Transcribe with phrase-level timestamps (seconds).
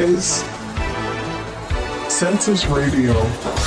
[0.00, 0.44] is
[2.08, 3.57] Census Radio.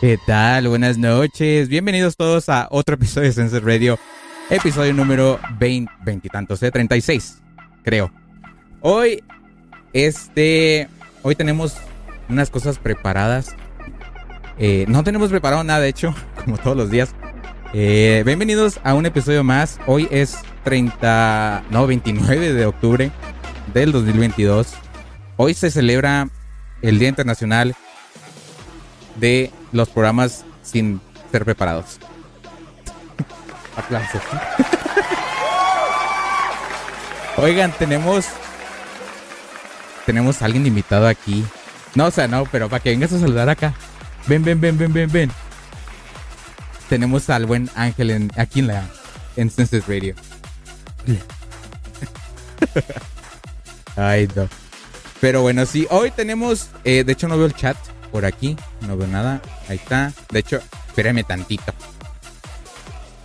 [0.00, 0.68] ¿Qué tal?
[0.68, 1.68] Buenas noches.
[1.68, 3.98] Bienvenidos todos a otro episodio de Census Radio.
[4.48, 6.70] Episodio número 20, 20 y tantos, ¿eh?
[6.70, 7.42] 36,
[7.82, 8.10] creo.
[8.80, 9.22] Hoy,
[9.92, 10.88] este,
[11.22, 11.76] hoy tenemos
[12.28, 13.54] unas cosas preparadas
[14.62, 16.14] eh, no tenemos preparado nada, de hecho,
[16.44, 17.14] como todos los días.
[17.72, 19.80] Eh, bienvenidos a un episodio más.
[19.86, 23.10] Hoy es 30, no, 29 de octubre
[23.72, 24.74] del 2022.
[25.38, 26.28] Hoy se celebra
[26.82, 27.74] el Día Internacional
[29.16, 31.98] de los programas sin ser preparados.
[33.76, 34.22] Aplausos.
[37.36, 38.26] Oigan, tenemos
[40.06, 41.44] tenemos a alguien invitado aquí.
[41.94, 43.74] No, o sea, no, pero para que vengas a saludar acá.
[44.26, 45.30] Ven, ven, ven, ven, ven, ven.
[46.88, 48.84] Tenemos al buen Ángel en, aquí en la
[49.36, 50.14] en Census Radio.
[53.96, 54.48] Ay, no.
[55.20, 56.68] Pero bueno, sí, hoy tenemos.
[56.84, 57.76] Eh, de hecho, no veo el chat
[58.10, 58.56] por aquí.
[58.82, 59.40] No veo nada.
[59.68, 60.12] Ahí está.
[60.30, 61.72] De hecho, espérame tantito.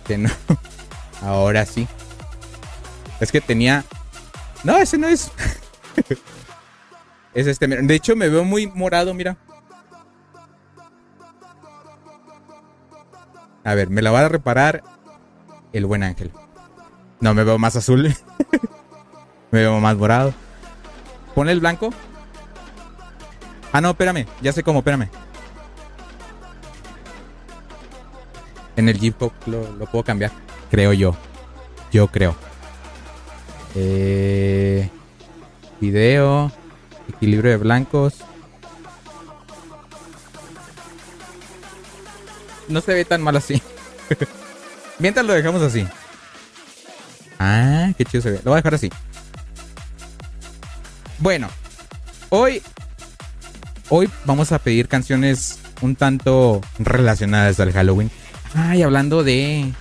[0.06, 0.30] Que no.
[1.22, 1.86] Ahora sí.
[3.20, 3.84] Es que tenía.
[4.64, 5.30] No, ese no es.
[7.34, 7.66] es este.
[7.66, 9.36] De hecho, me veo muy morado, mira.
[13.64, 14.84] A ver, me la va a reparar
[15.72, 16.30] el buen ángel.
[17.20, 18.14] No, me veo más azul.
[19.50, 20.32] me veo más morado.
[21.34, 21.90] Pon el blanco.
[23.72, 24.26] Ah, no, espérame.
[24.40, 25.08] Ya sé cómo, espérame.
[28.76, 30.30] En el Jeep lo, lo puedo cambiar.
[30.70, 31.16] Creo yo.
[31.92, 32.34] Yo creo.
[33.74, 34.88] Eh,
[35.80, 36.52] video.
[37.08, 38.24] Equilibrio de blancos.
[42.68, 43.62] no se ve tan mal así.
[44.98, 45.86] Mientras lo dejamos así.
[47.38, 48.36] Ah, qué chido se ve.
[48.44, 48.90] Lo voy a dejar así.
[51.18, 51.48] Bueno,
[52.30, 52.62] hoy,
[53.88, 58.10] hoy vamos a pedir canciones un tanto relacionadas al Halloween.
[58.54, 59.72] Ay, hablando de...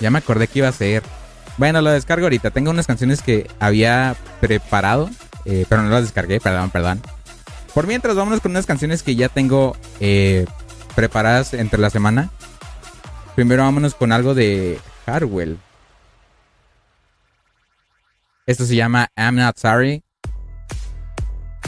[0.00, 1.02] Ya me acordé que iba a ser.
[1.56, 2.50] Bueno, lo descargo ahorita.
[2.50, 5.08] Tengo unas canciones que había preparado,
[5.44, 7.00] eh, pero no las descargué, perdón, perdón.
[7.72, 10.46] Por mientras, vámonos con unas canciones que ya tengo eh,
[10.94, 12.30] preparadas entre la semana.
[13.34, 15.58] Primero vámonos con algo de Hardwell.
[18.46, 20.05] Esto se llama I'm Not Sorry.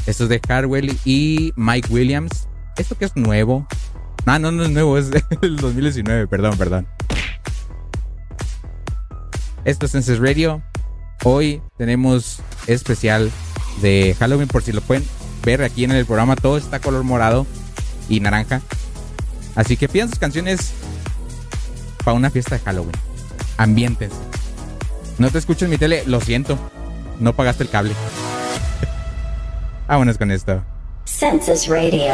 [0.08, 2.48] Esto es de Hardwell y Mike Williams.
[2.78, 3.66] Esto que es nuevo.
[4.24, 5.10] Ah, no, no es nuevo, es
[5.42, 6.88] del 2019, perdón, perdón.
[9.66, 10.62] Esto es Senses Radio.
[11.24, 13.30] Hoy tenemos especial
[13.82, 15.04] de Halloween, por si lo pueden
[15.44, 16.36] ver aquí en el programa.
[16.36, 17.46] Todo está color morado
[18.08, 18.62] y naranja.
[19.56, 20.72] Así que pidan sus canciones
[22.02, 22.96] para una fiesta de Halloween.
[23.58, 24.12] Ambientes.
[25.18, 26.58] No te escucho en mi tele, lo siento.
[27.20, 27.92] No pagaste el cable.
[29.88, 30.62] Vámonos con esto.
[31.06, 32.12] Census Radio.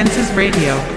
[0.00, 0.89] Census Radio.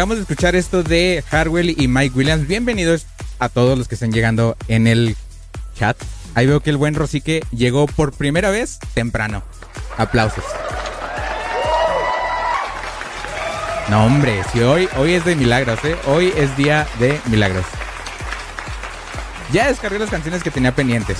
[0.00, 2.48] Acabamos de escuchar esto de Harwell y Mike Williams.
[2.48, 3.04] Bienvenidos
[3.38, 5.14] a todos los que están llegando en el
[5.78, 5.94] chat.
[6.34, 9.42] Ahí veo que el buen Rosique llegó por primera vez temprano.
[9.98, 10.42] Aplausos.
[13.90, 15.94] No, hombre, si hoy, hoy es de milagros, ¿eh?
[16.06, 17.66] Hoy es día de milagros.
[19.52, 21.18] Ya descargué las canciones que tenía pendientes.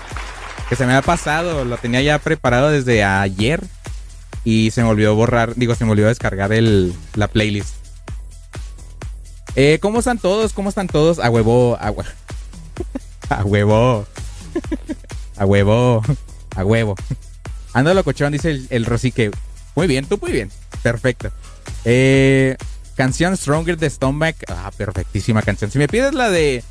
[0.70, 3.62] que se me ha pasado, lo tenía ya preparado desde ayer.
[4.42, 7.75] Y se me olvidó borrar, digo, se me olvidó descargar el, la playlist.
[9.56, 10.52] Eh, ¿Cómo están todos?
[10.52, 11.18] ¿Cómo están todos?
[11.18, 12.04] A huevo, a, hue-
[13.30, 14.06] a huevo.
[15.36, 16.02] A huevo.
[16.54, 16.94] A huevo.
[17.72, 19.30] Ando locochón, dice el, el Rosique.
[19.74, 20.50] Muy bien, tú muy bien.
[20.82, 21.30] Perfecto.
[21.84, 22.56] Eh,
[22.96, 24.44] canción Stronger de Stoneback.
[24.48, 25.70] Ah, perfectísima canción.
[25.70, 26.62] Si me pides la de.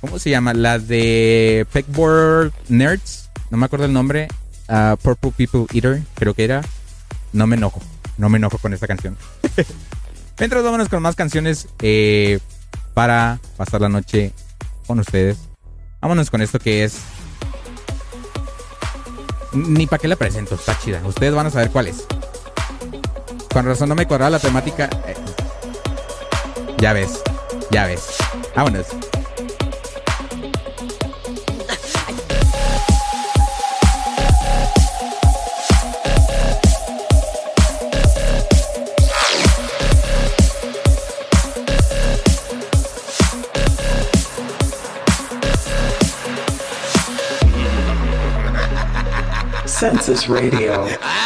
[0.00, 0.52] ¿Cómo se llama?
[0.54, 3.30] La de Pegboard Nerds.
[3.50, 4.28] No me acuerdo el nombre.
[4.68, 6.62] Ah, Purple People Eater, creo que era.
[7.32, 7.80] No me enojo.
[8.18, 9.16] No me enojo con esta canción.
[10.38, 12.40] Mientras vámonos con más canciones eh,
[12.92, 14.32] para pasar la noche
[14.86, 15.38] con ustedes.
[16.00, 16.98] Vámonos con esto que es.
[19.52, 21.00] Ni para qué la presento, está chida.
[21.04, 22.04] Ustedes van a saber cuál es.
[23.52, 24.90] Con razón no me cuadraba la temática.
[25.06, 25.14] Eh,
[26.78, 27.22] ya ves,
[27.70, 28.16] ya ves.
[28.56, 28.86] Vámonos.
[49.84, 50.88] Census Radio.
[51.02, 51.23] Ah,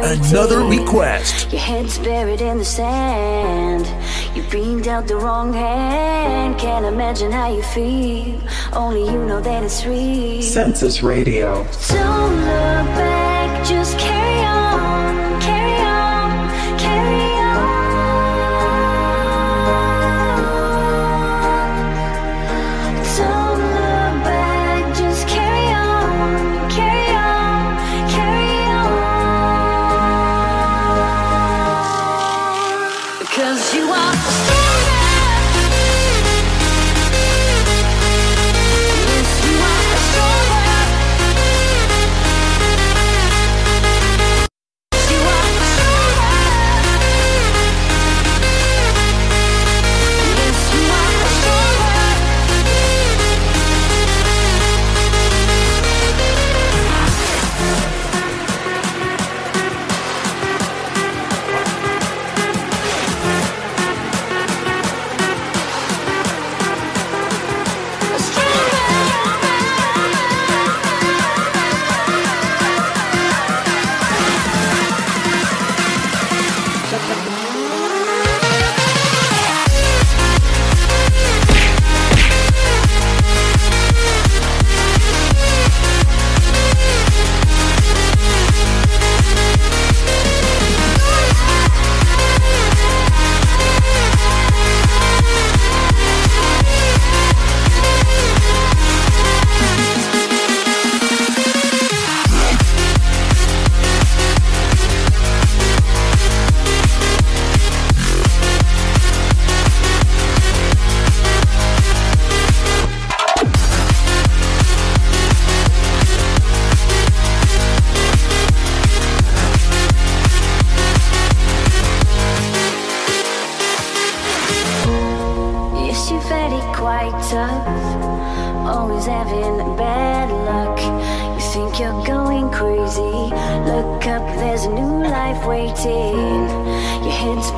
[0.00, 1.52] Another request.
[1.52, 3.86] Your head's buried in the sand.
[4.34, 6.58] You've been dealt the wrong hand.
[6.58, 8.40] Can't imagine how you feel.
[8.72, 10.40] Only you know that it's real.
[10.40, 11.66] Census Radio.
[11.88, 13.11] Don't look back,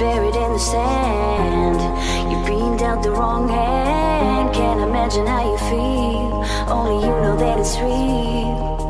[0.05, 1.81] buried in the sand.
[2.31, 4.55] You've been dealt the wrong hand.
[4.55, 6.45] Can't imagine how you feel.
[6.69, 8.84] Only you know that it's real.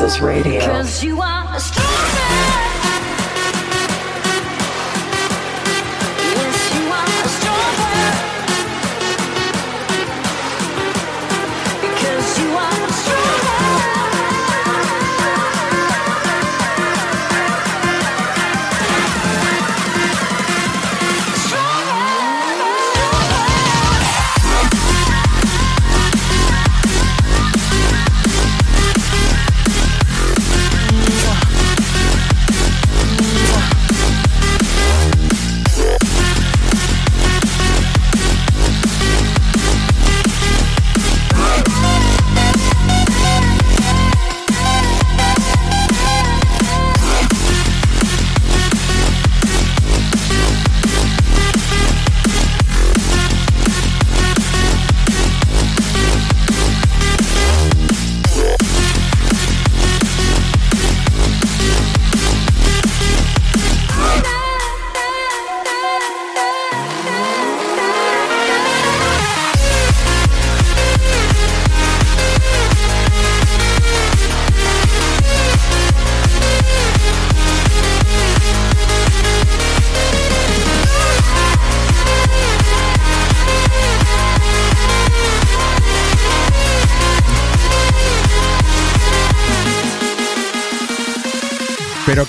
[0.00, 0.08] On.
[0.08, 1.37] Census Radio.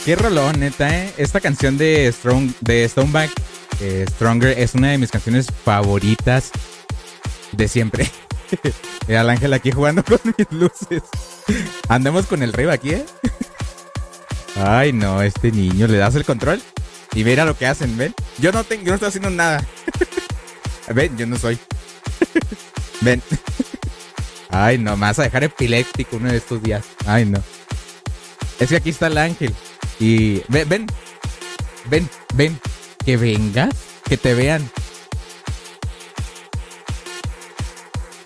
[0.09, 1.13] Qué rolón, neta, ¿eh?
[1.17, 3.29] Esta canción de, Strong, de Stoneback,
[3.79, 6.49] eh, Stronger, es una de mis canciones favoritas
[7.51, 8.09] de siempre.
[9.07, 11.03] Al ángel aquí jugando con mis luces.
[11.89, 13.05] Andamos con el rey aquí, ¿eh?
[14.55, 16.59] Ay, no, este niño, le das el control
[17.13, 18.15] y mira lo que hacen, ¿ven?
[18.39, 19.63] Yo no tengo, yo no estoy haciendo nada.
[20.91, 21.59] ven, yo no soy.
[23.01, 23.21] ven.
[24.49, 26.83] Ay, no, me vas a dejar epiléptico uno de estos días.
[27.05, 27.43] Ay, no.
[28.59, 29.53] Es que aquí está el ángel.
[29.99, 30.87] Y ven, ven,
[31.89, 32.59] ven, ven,
[33.03, 33.73] que vengas,
[34.05, 34.69] que te vean.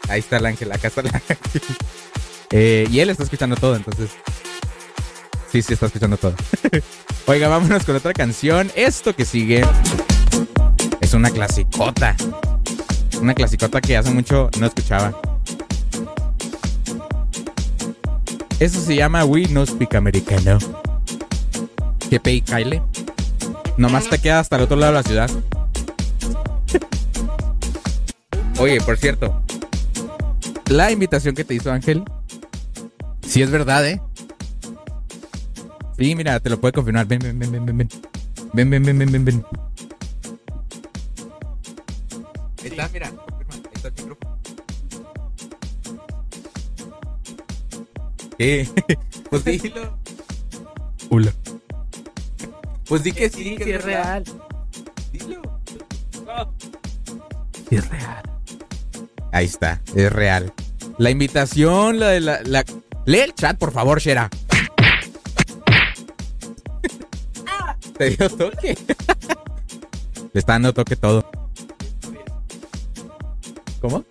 [0.10, 1.38] Ahí está el ángel, acá está el ángel.
[2.56, 4.12] Eh, y él está escuchando todo, entonces.
[5.52, 6.36] Sí, sí, está escuchando todo.
[7.26, 8.72] Oiga, vámonos con otra canción.
[8.76, 9.66] Esto que sigue
[11.02, 12.16] es una clasicota.
[13.20, 15.20] Una clasicota que hace mucho no escuchaba.
[18.60, 20.60] Eso se llama We No Speak Americano.
[22.20, 22.82] Que y Kyle.
[23.76, 25.32] Nomás te queda hasta el otro lado de la ciudad.
[28.60, 29.42] Oye, por cierto.
[30.68, 32.04] La invitación que te hizo Ángel.
[33.28, 34.00] Sí es verdad, ¿eh?
[35.98, 37.08] Sí, mira, te lo puede confirmar.
[37.08, 37.90] Ven, ven, ven, ven, ven, ven.
[38.54, 39.46] Ven, ven, ven, ven, ven.
[42.62, 43.10] Ahí está, mira.
[43.10, 43.54] Confirma.
[43.56, 44.38] Ahí está el micrófono.
[48.38, 48.70] ¿Qué?
[49.32, 49.98] Pues dilo.
[51.10, 51.34] Hola.
[52.88, 54.24] Pues di que sí, que es real.
[55.12, 55.42] Dilo.
[57.70, 58.24] Sí es real.
[59.32, 60.54] Ahí está, es real.
[60.98, 62.64] La invitación, la de la, la...
[63.06, 64.30] Lee el chat, por favor, Shera.
[67.98, 68.78] Te dio toque.
[70.34, 71.30] Le está dando toque todo.
[73.82, 74.06] ¿Cómo?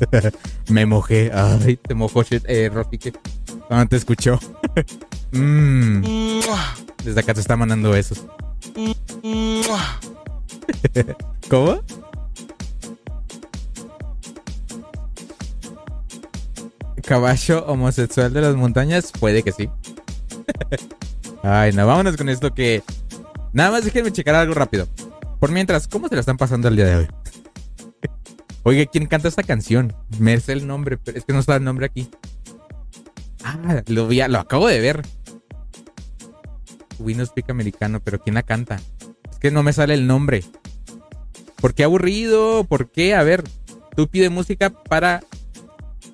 [0.68, 1.30] Me mojé.
[1.32, 2.24] Ay, te mojó.
[2.30, 3.12] Eh, Rosy, que
[3.88, 4.38] te escuchó.
[5.32, 6.40] Mm.
[7.04, 8.24] Desde acá te está mandando besos.
[11.48, 11.82] ¿Cómo?
[17.02, 19.68] Caballo homosexual de las montañas, puede que sí.
[21.42, 22.82] Ay, no, vámonos con esto que.
[23.52, 24.86] Nada más déjenme checar algo rápido.
[25.40, 27.08] Por mientras, ¿cómo se la están pasando el día de hoy?
[28.62, 29.94] Oye, ¿quién canta esta canción?
[30.18, 32.10] Me sé el nombre, pero es que no está el nombre aquí.
[33.42, 35.02] Ah, lo, vi, lo acabo de ver.
[37.00, 38.80] We no speak americano, pero ¿quién la canta?
[39.30, 40.44] Es que no me sale el nombre.
[41.60, 42.64] ¿Por qué aburrido?
[42.64, 43.14] ¿Por qué?
[43.14, 43.42] A ver,
[43.96, 45.22] tú pide música para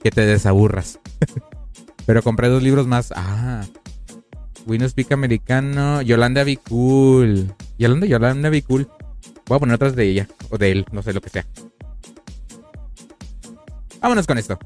[0.03, 1.01] que te desaburras.
[2.07, 3.12] pero compré dos libros más.
[3.14, 3.64] Ah.
[4.66, 6.03] We no speak americano.
[6.03, 6.59] Yolanda Be.
[7.79, 8.64] Yolanda, Yolanda Be.
[8.68, 8.87] Voy
[9.51, 10.29] a poner otras de ella.
[10.51, 11.46] O de él, no sé lo que sea.
[14.01, 14.59] Vámonos con esto.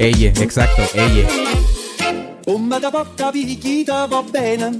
[0.00, 1.26] Ella, exacto, ella.
[2.44, 4.78] Come da porca picchita va bene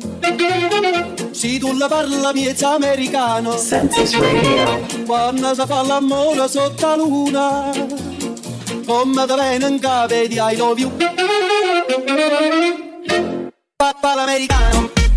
[1.32, 4.86] Se tu la parla miezza americano Census Radio.
[5.04, 7.70] Quando si fa l'amore sotto la luna
[8.86, 10.90] Come da bene capo di I love you
[13.76, 15.07] Papà l'americano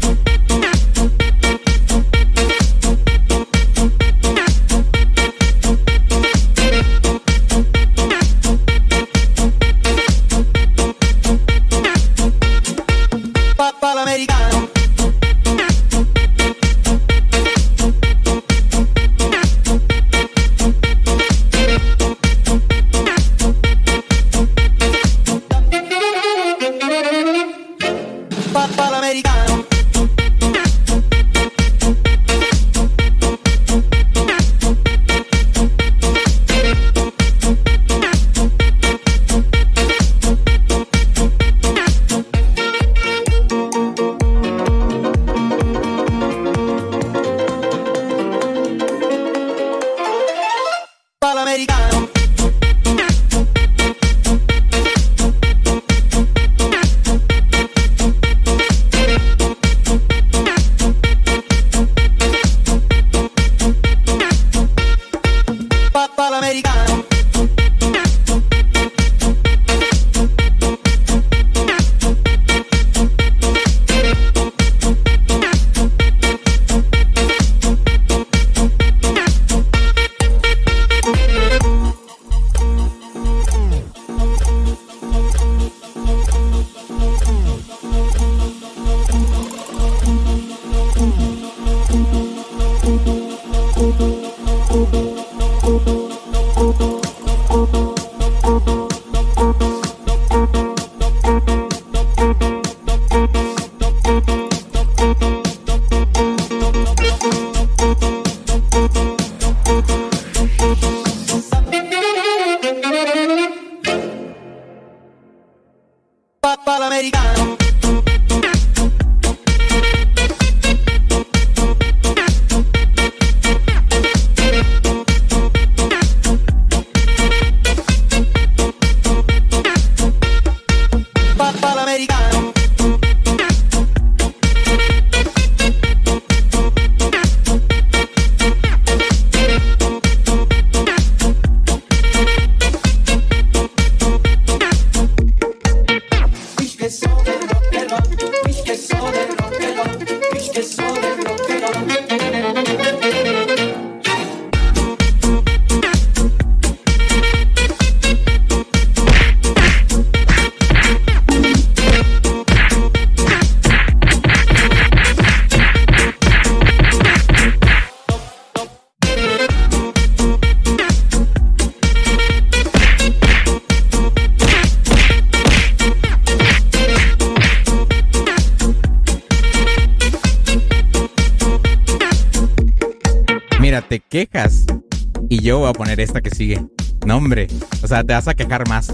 [187.92, 188.94] sea, te vas a quejar más.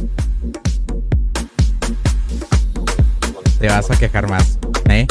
[3.59, 4.57] Te vas a quejar más,
[4.89, 5.05] ¿eh?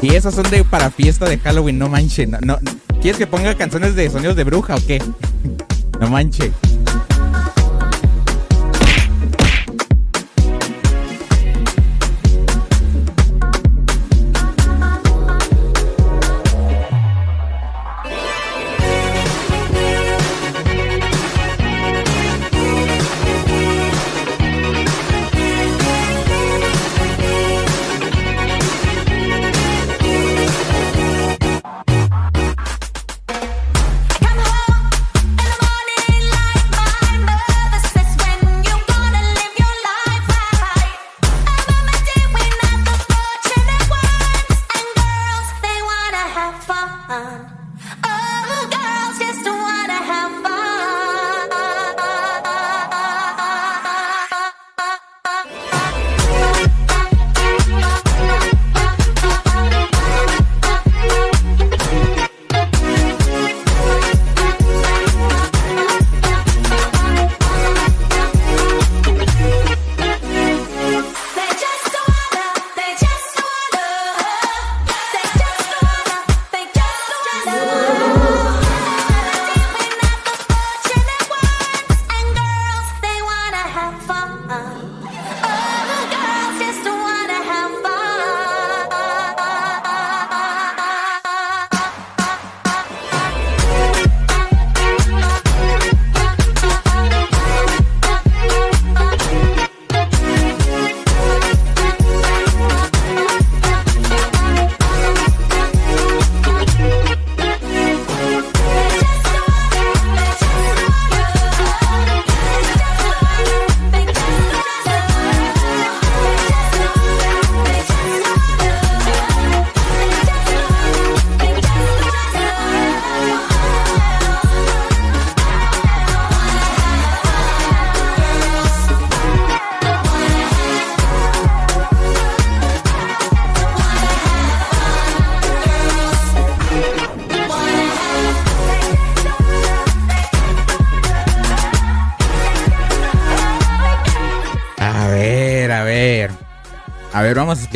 [0.00, 2.26] Y esas son de para fiesta de Halloween, no manche.
[2.26, 2.58] No,
[3.02, 5.02] ¿Quieres que ponga canciones de sonidos de bruja o qué?
[6.00, 6.50] No manche.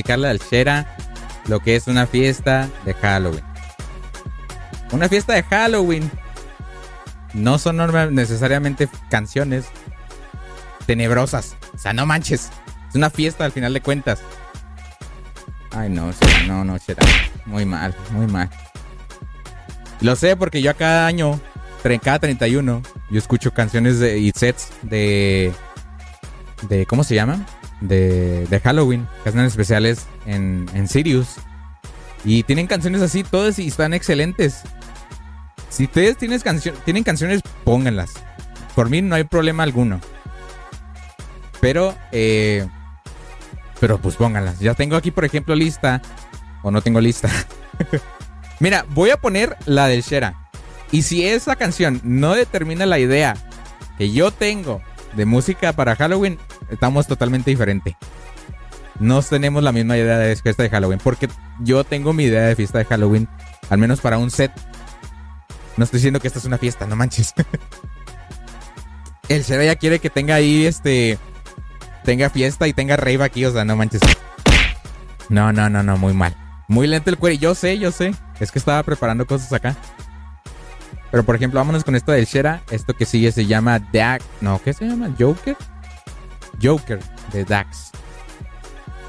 [0.04, 0.86] Explicarle al Shera
[1.48, 3.44] lo que es una fiesta de Halloween.
[4.92, 6.10] Una fiesta de Halloween
[7.32, 7.78] no son
[8.14, 9.64] necesariamente canciones
[10.86, 11.56] tenebrosas.
[11.74, 12.50] O sea, no manches.
[12.90, 14.20] Es una fiesta al final de cuentas.
[15.70, 16.10] Ay, no,
[16.46, 17.02] no, no, Shera.
[17.46, 18.50] Muy mal, muy mal.
[20.02, 21.40] Lo sé porque yo a cada año,
[22.02, 25.50] cada 31, yo escucho canciones de, y sets de
[26.68, 27.44] de ¿cómo se llama?
[27.88, 31.28] De, de Halloween, hacen especiales en, en Sirius.
[32.24, 34.62] Y tienen canciones así, todas y están excelentes.
[35.68, 38.12] Si ustedes tienen, cancio- tienen canciones, pónganlas.
[38.74, 40.00] Por mí no hay problema alguno.
[41.60, 42.66] Pero, eh,
[43.80, 44.60] pero pues pónganlas.
[44.60, 46.00] Ya tengo aquí, por ejemplo, lista.
[46.62, 47.28] O no tengo lista.
[48.60, 50.48] Mira, voy a poner la del Shera.
[50.92, 53.34] Y si esa canción no determina la idea
[53.98, 54.80] que yo tengo
[55.14, 56.38] de música para Halloween,
[56.74, 57.96] estamos totalmente diferente.
[59.00, 61.28] No tenemos la misma idea de fiesta de Halloween, porque
[61.60, 63.28] yo tengo mi idea de fiesta de Halloween,
[63.70, 64.52] al menos para un set.
[65.76, 67.34] No estoy diciendo que esta es una fiesta, no manches.
[69.28, 71.18] El Shera ya quiere que tenga ahí este.
[72.04, 74.02] Tenga fiesta y tenga rave aquí, o sea, no manches.
[75.30, 76.36] No, no, no, no, muy mal.
[76.68, 77.36] Muy lento el cuero.
[77.36, 78.14] Yo sé, yo sé.
[78.40, 79.74] Es que estaba preparando cosas acá.
[81.10, 82.62] Pero por ejemplo, vámonos con esto del Shera.
[82.70, 84.24] Esto que sigue se llama Dax.
[84.40, 85.10] No, ¿qué se llama?
[85.18, 85.56] Joker.
[86.62, 87.00] Joker
[87.32, 87.90] de Dax.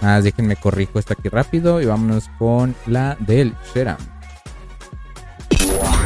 [0.01, 3.97] Más déjenme corrijo esto aquí rápido y vámonos con la del Shera.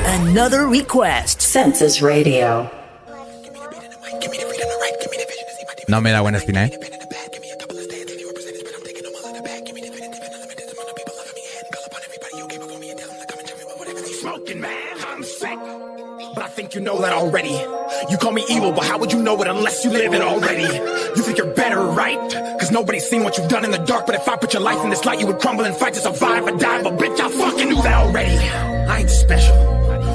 [0.07, 1.41] Another request.
[1.41, 2.69] Census Radio.
[5.87, 6.79] No me da buena espina, ¿eh?
[14.19, 14.71] smoking, man.
[15.07, 15.23] I'm
[16.59, 17.55] think you know that already.
[18.11, 20.63] You call me evil, but how would you know it unless you live it already?
[21.15, 22.19] You think you're better, right?
[22.59, 24.05] Cause nobody's seen what you've done in the dark.
[24.05, 26.01] But if I put your life in this light, you would crumble and fight to
[26.01, 26.83] survive or die.
[26.83, 28.37] But bitch, I fucking knew that already.
[28.91, 30.08] I ain't special.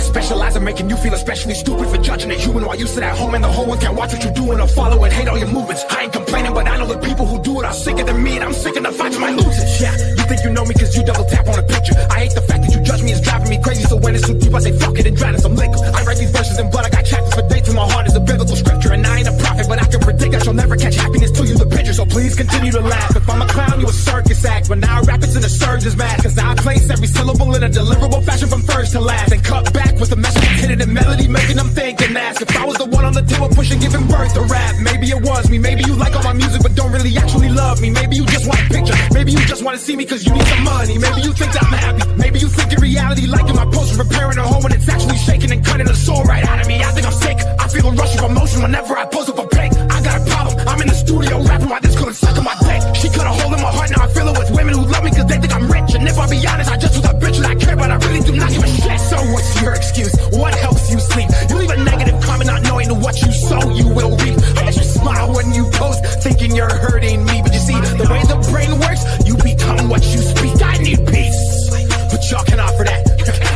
[0.00, 3.02] I specialize in making you feel especially stupid for judging a human while you sit
[3.02, 5.28] at home and the whole world can watch what you do and follow and hate
[5.28, 5.84] all your movements.
[5.90, 8.36] I ain't complaining, but I know the people who do it are sicker than me,
[8.36, 9.78] and I'm sick of the fights my losers.
[9.78, 11.92] Yeah, you think you know me cause you double tap on a picture.
[12.08, 14.26] I hate the fact that you judge me is driving me crazy, so when it's
[14.26, 15.76] too deep, I say fuck it and drown in some liquor.
[15.76, 18.16] I write these verses in blood, I got chapters for dates, and my heart is
[18.16, 18.92] a biblical scripture.
[18.94, 21.54] And I ain't a prophet, but I can predict you'll never catch happiness till you
[21.54, 21.94] the picture.
[21.94, 23.14] So please continue to laugh.
[23.14, 24.68] If I'm a clown, you a circus act.
[24.68, 26.24] But now I rap it's in a surge's mask.
[26.24, 29.30] Cause I place every syllable in a deliverable fashion from first to last.
[29.32, 32.42] And cut back with a message hidden in melody, making them think and ask.
[32.42, 35.22] If I was the one on the table pushing, giving birth to rap, maybe it
[35.22, 35.58] was me.
[35.58, 37.90] Maybe you like all my music, but don't really actually love me.
[37.90, 38.96] Maybe you just want a picture.
[39.14, 40.98] Maybe you just want to see me cause you need some money.
[40.98, 42.02] Maybe you think I'm happy.
[42.16, 45.52] Maybe you think in reality, liking my post repairing a home when it's actually shaking
[45.52, 46.82] and cutting the soul right out of me.
[46.82, 47.38] I think I'm sick.
[47.38, 49.70] I feel a rush of emotion whenever I post up a pic.
[49.94, 50.68] I got a problem.
[50.68, 52.80] I'm in the studio rapping while this couldn't suck on my dick.
[52.96, 55.04] She cut a hole in my heart, now I fill it with women who love
[55.04, 55.94] me cause they think I'm rich.
[55.94, 57.96] And if I'll be honest, I just was a bitch that I care, but I
[58.08, 59.00] really do not give a shit.
[59.00, 60.14] So what's your excuse?
[60.32, 61.28] What helps you sleep?
[61.48, 64.36] You leave a negative comment not knowing what you sow, you will reap.
[64.56, 67.42] I bet you smile when you post, thinking you're hurting me.
[67.42, 70.56] But you see, the way the brain works, you become what you speak.
[70.62, 71.68] I need peace,
[72.10, 73.02] but y'all can offer that.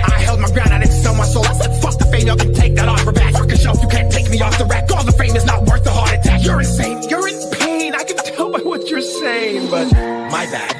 [0.12, 0.73] I held my ground,
[2.24, 3.32] the y'all can take that offer back.
[3.32, 4.90] Fuck a shelf, you can't take me off the rack.
[4.90, 6.44] All the fame is not worth the heart attack.
[6.44, 7.94] You're insane, you're in pain.
[7.94, 10.74] I can tell by what you're saying, but my bad.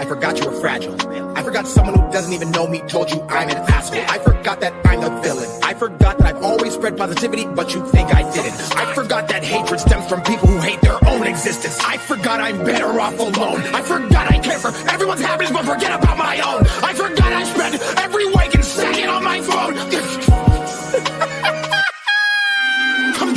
[0.00, 0.96] I forgot you were fragile.
[1.36, 4.04] I forgot someone who doesn't even know me told you I'm an asshole.
[4.08, 5.48] I forgot that I'm the villain.
[5.62, 8.60] I forgot that I've always spread positivity, but you think I didn't.
[8.76, 11.78] I forgot that hatred stems from people who hate their own existence.
[11.80, 13.62] I forgot I'm better off alone.
[13.74, 16.66] I forgot I care for everyone's happiness, but forget about my own.
[16.82, 20.46] I forgot I spend every waking second on my phone.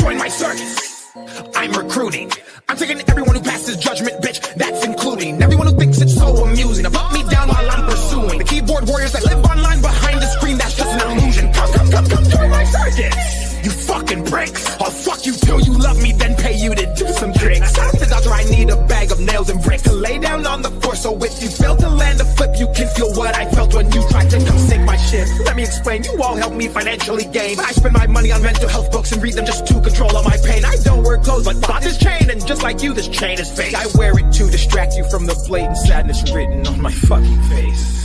[0.03, 1.15] Join my circus.
[1.55, 2.29] I'm recruiting.
[2.67, 4.53] I'm taking everyone who passes judgment, bitch.
[4.55, 8.43] That's including everyone who thinks it's so amusing put me down while I'm pursuing the
[8.43, 10.57] keyboard warriors that live online behind the screen.
[10.57, 11.53] That's just an illusion.
[11.53, 13.42] Come, come, come, come join my circus.
[13.63, 14.77] You fucking bricks.
[14.81, 17.71] I'll fuck you till you love me, then pay you to do some tricks.
[17.73, 18.31] The doctor.
[18.33, 20.95] I need a bag of nails and bricks to lay down on the floor.
[20.95, 23.91] So if you fail to land a flip, you can feel what I felt when
[23.91, 25.27] you tried to come sink my ship.
[25.45, 26.03] Let me explain.
[26.03, 27.59] You all help me financially gain.
[27.59, 30.23] I spend my money on mental health books and read them just to control all
[30.23, 30.65] my pain.
[30.65, 33.49] I don't wear clothes, but bought this chain, and just like you, this chain is
[33.51, 33.75] fake.
[33.75, 38.02] I wear it to distract you from the blatant sadness written on my fucking face.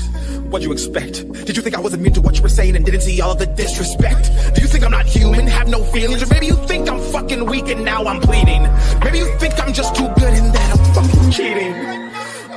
[0.50, 1.30] What'd you expect?
[1.44, 3.34] Did you think I wasn't immune to what you were saying and didn't see all
[3.34, 4.30] the disrespect?
[4.54, 6.22] Do you think I'm not human, have no feelings?
[6.22, 8.62] Or maybe you think I'm fucking weak and now I'm pleading?
[9.04, 11.74] Maybe you think I'm just too good and that I'm fucking cheating?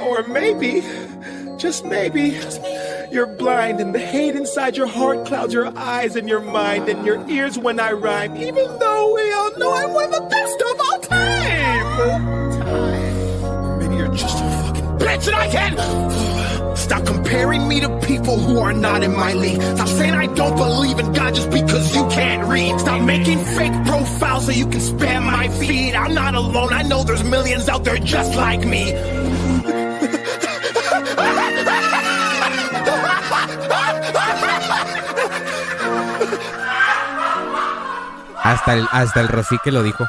[0.07, 0.83] Or maybe,
[1.57, 2.39] just maybe,
[3.11, 7.05] you're blind and the hate inside your heart clouds your eyes and your mind and
[7.05, 10.61] your ears when I rhyme, even though we all know I'm one of the best
[10.61, 11.39] of all time.
[13.79, 16.20] Maybe you're just a fucking bitch and I can
[16.91, 19.61] stop comparing me to people who are not in my league.
[19.61, 22.77] Stop saying I don't believe in God just because you can't read.
[22.81, 25.95] Stop making fake profiles so you can spam my feed.
[25.95, 26.73] I'm not alone.
[26.73, 28.91] I know there's millions out there just like me.
[38.43, 40.05] Hasta el, hasta el Rosique lo dijo.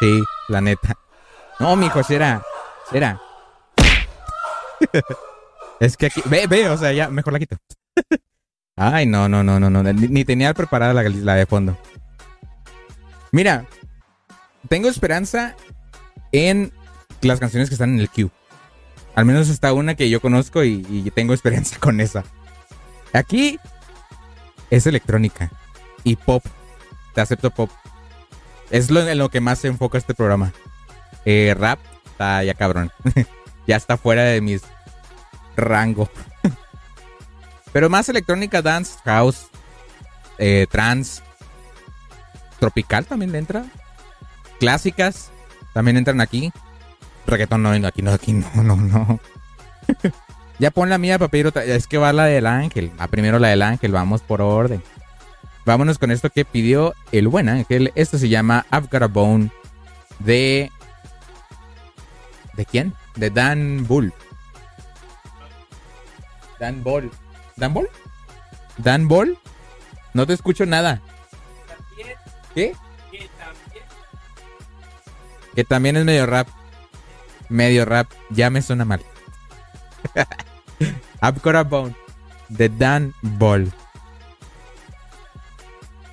[0.00, 0.96] Sí, la neta.
[1.58, 2.42] No, mijo, será.
[2.90, 3.20] Será.
[5.80, 6.22] es que aquí.
[6.26, 7.56] Ve, ve, o sea, ya, mejor la quito.
[8.76, 9.82] Ay, no, no, no, no, no.
[9.82, 11.76] Ni, tenía preparada la, la de fondo.
[13.32, 13.66] Mira,
[14.68, 15.56] tengo esperanza
[16.32, 16.72] en
[17.20, 18.30] las canciones que están en el queue.
[19.14, 22.24] Al menos está una que yo conozco y, y tengo esperanza con esa.
[23.12, 23.58] Aquí
[24.70, 25.50] es electrónica
[26.04, 26.44] y pop.
[27.14, 27.70] Te acepto pop.
[28.70, 30.52] Es lo, en lo que más se enfoca este programa.
[31.24, 32.92] Eh, rap está ya cabrón.
[33.66, 34.62] ya está fuera de mis
[35.58, 36.08] rango.
[37.72, 39.48] Pero más electrónica, dance, house,
[40.38, 41.22] eh, trance,
[42.58, 43.64] tropical también le entra.
[44.58, 45.30] Clásicas
[45.74, 46.50] también entran aquí.
[47.26, 49.20] Reggaetón no, aquí no, aquí no, no, no.
[50.58, 51.50] ya pon la mía, papiro.
[51.60, 52.90] Es que va la del ángel.
[52.98, 54.82] A primero la del ángel, vamos por orden.
[55.64, 57.92] Vámonos con esto que pidió el buen ángel.
[57.94, 59.50] Esto se llama I've Got a Bone
[60.18, 60.70] de.
[62.54, 62.94] ¿De quién?
[63.16, 64.12] De Dan Bull.
[66.58, 67.10] Dan Ball.
[67.56, 67.88] ¿Dan Ball?
[68.78, 69.38] ¿Dan Ball?
[70.14, 71.00] No te escucho nada.
[72.54, 72.74] ¿Qué?
[75.54, 76.48] Que también es medio rap.
[77.48, 78.08] Medio rap.
[78.30, 79.02] Ya me suena mal.
[81.22, 81.94] I've got a.
[82.48, 83.72] De Dan Ball.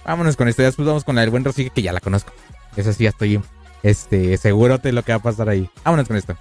[0.05, 0.61] Vámonos con esto.
[0.61, 2.31] Ya después vamos con la del buen Rosique, que ya la conozco.
[2.75, 3.41] Esa sí, ya estoy
[3.83, 5.69] este, seguro de lo que va a pasar ahí.
[5.83, 6.35] Vámonos con esto.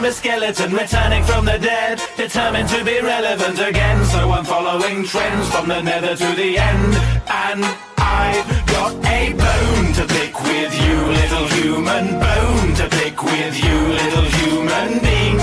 [0.00, 4.02] I'm a skeleton returning from the dead, determined to be relevant again.
[4.06, 6.94] So I'm following trends from the nether to the end.
[7.28, 7.62] And
[7.98, 12.18] I've got a bone to pick with you, little human.
[12.18, 15.38] Bone to pick with you, little human being.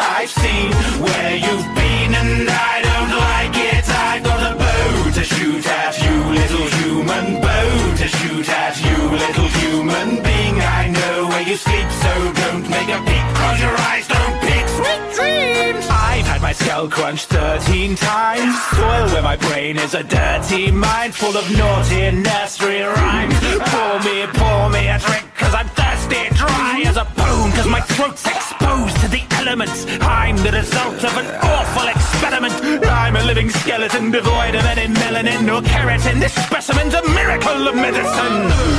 [0.00, 0.72] I've seen
[1.04, 2.71] where you've been and I
[11.52, 13.26] you sleep, so don't make a peek.
[13.36, 14.66] Close your eyes, don't peek.
[14.78, 15.84] Sweet dreams.
[15.90, 18.54] I've had my skull crunched 13 times.
[18.72, 23.36] Soil where my brain is a dirty mind full of naughty nursery rhymes.
[23.68, 27.80] Pour me, pour me a drink, cause I'm thirsty, dry as a bone, cause my
[27.80, 29.84] throat's exposed to the elements.
[30.00, 32.54] I'm the result of an awful experiment.
[32.86, 36.18] I'm a living skeleton devoid of any melanin or keratin.
[36.18, 38.38] This specimen's a miracle of medicine.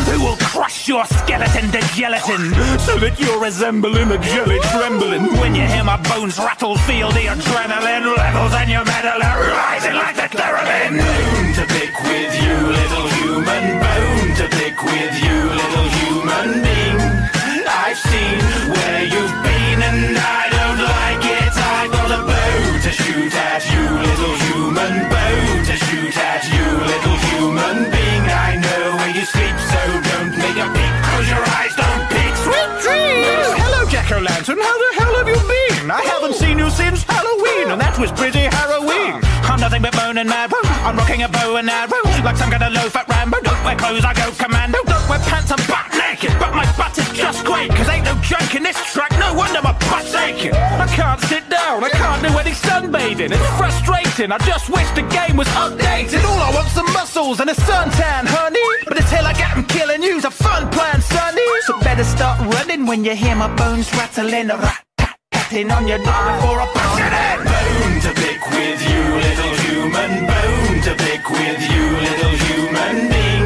[0.10, 0.43] Who will
[0.88, 5.98] your skeleton to gelatin so that you're resembling a jelly trembling when you hear my
[6.10, 6.76] bones rattle.
[6.90, 11.00] Feel the adrenaline levels and your metal are rising like the theremin.
[11.00, 13.64] Bone to pick with you, little human.
[13.80, 17.00] Bone to pick with you, little human being.
[17.64, 18.40] I've seen
[18.74, 19.53] where you've been
[38.04, 39.16] was pretty harrowing.
[39.48, 40.52] I'm nothing but moaning mad.
[40.52, 40.60] Woo.
[40.84, 43.40] I'm rocking a bow and arrow like some kind of low-fat Rambo.
[43.40, 44.80] Don't wear clothes, I go commando.
[44.84, 47.72] Don't wear pants, I'm butt naked, but my butt is just great.
[47.72, 49.12] Cause ain't no joke in this track.
[49.24, 50.54] No wonder my butt's aching.
[50.54, 51.84] I can't sit down.
[51.84, 53.32] I can't do any sunbathing.
[53.32, 54.34] It's frustrating.
[54.36, 56.28] I just wish the game was updated.
[56.28, 58.68] All I want's some muscles and a suntan, honey.
[58.84, 61.48] But until I get 'em killing you's a fun plan, sonny.
[61.68, 64.50] So better start running when you hear my bones rattling.
[64.50, 64.84] Rat
[65.54, 67.38] on your door before I push it in.
[67.46, 70.26] Bone to pick with you, little human.
[70.26, 73.46] Bone to pick with you, little human being.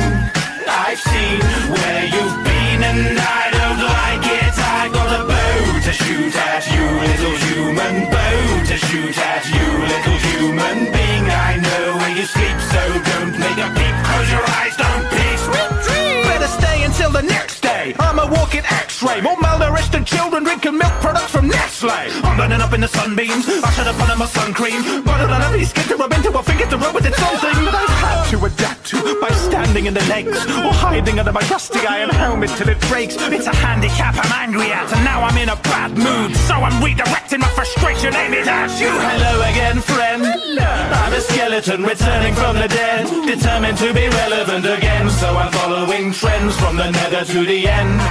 [0.71, 4.55] I've seen where you've been and I don't like it.
[4.55, 7.95] I got a bow to shoot at you, little human.
[8.07, 11.27] Bow to shoot at you, little human being.
[11.27, 13.95] I know where you sleep, so don't make a peep.
[14.07, 15.37] Close your eyes, don't peek.
[15.43, 16.23] Sweet dreams.
[16.31, 17.93] Better stay until the next day.
[17.99, 19.19] I'm a walking X-ray.
[19.19, 21.49] More malnourished than children drinking milk products from
[21.83, 23.45] I'm burning up in the sunbeams.
[23.45, 24.81] I should have put on my sun cream.
[25.05, 26.33] But I don't skin to rub into.
[26.33, 29.29] I think it's a rub, with it's something that I've had to adapt to by
[29.29, 33.15] standing in the legs or hiding under my rusty iron helmet till it breaks.
[33.19, 36.35] It's a handicap I'm angry at, and now I'm in a bad mood.
[36.49, 38.89] So I'm redirecting my frustration, aim it at you.
[38.89, 40.25] Hello again, friend.
[40.25, 45.11] I'm a skeleton returning from the dead, determined to be relevant again.
[45.11, 48.01] So I'm following trends from the nether to the end.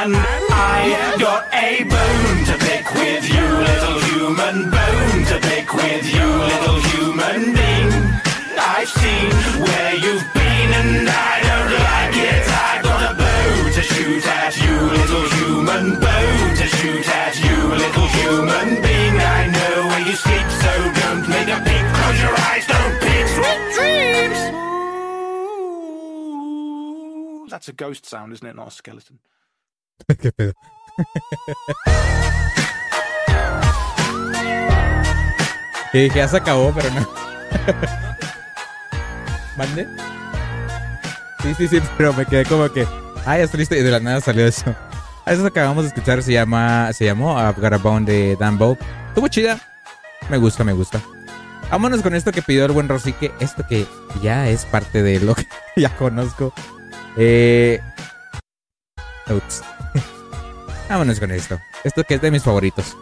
[0.00, 4.70] And I got a bone to pick with you, little human.
[4.70, 7.92] Bone to pick with you, little human being.
[8.56, 12.44] I've seen where you've been and I don't like it.
[12.48, 16.00] I got a bow to shoot at you, little human.
[16.00, 19.16] Bow to shoot at you, little human being.
[19.20, 20.72] I know where you sleep, so
[21.02, 21.84] don't make a peek.
[21.98, 23.26] Close your eyes, don't peek.
[23.36, 24.40] Sweet dreams.
[27.50, 28.56] That's a ghost sound, isn't it?
[28.56, 29.18] Not a skeleton.
[35.92, 37.08] Y dije, ya se acabó, pero no.
[39.56, 39.88] ¿Mande?
[41.42, 42.86] Sí, sí, sí, pero me quedé como que.
[43.26, 43.74] Ah, ya estoy listo.
[43.74, 44.74] Y de la nada salió eso.
[45.26, 46.92] Eso acabamos de escuchar se llama.
[46.92, 48.78] Se llamó I've Got a Bone de Dan Bow.
[49.08, 49.58] Estuvo chida.
[50.28, 51.00] Me gusta, me gusta.
[51.70, 53.32] Vámonos con esto que pidió el buen Rosique.
[53.40, 53.86] Esto que
[54.22, 56.52] ya es parte de lo que ya conozco.
[57.16, 57.80] Eh.
[59.28, 59.62] Ups.
[60.90, 61.60] Ah, Vámonos con esto.
[61.84, 62.96] Esto que es de mis favoritos.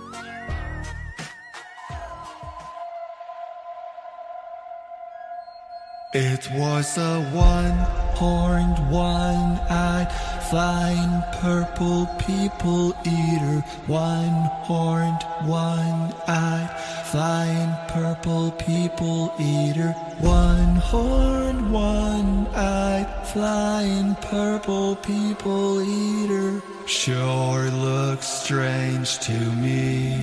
[6.13, 10.09] It was a one-horned, one-eyed,
[10.51, 13.65] flying purple people eater.
[13.87, 16.71] One-horned, one-eyed,
[17.11, 29.19] Flying purple people eater, one horned, one eyed, flying purple people eater, sure looks strange
[29.21, 30.21] to me.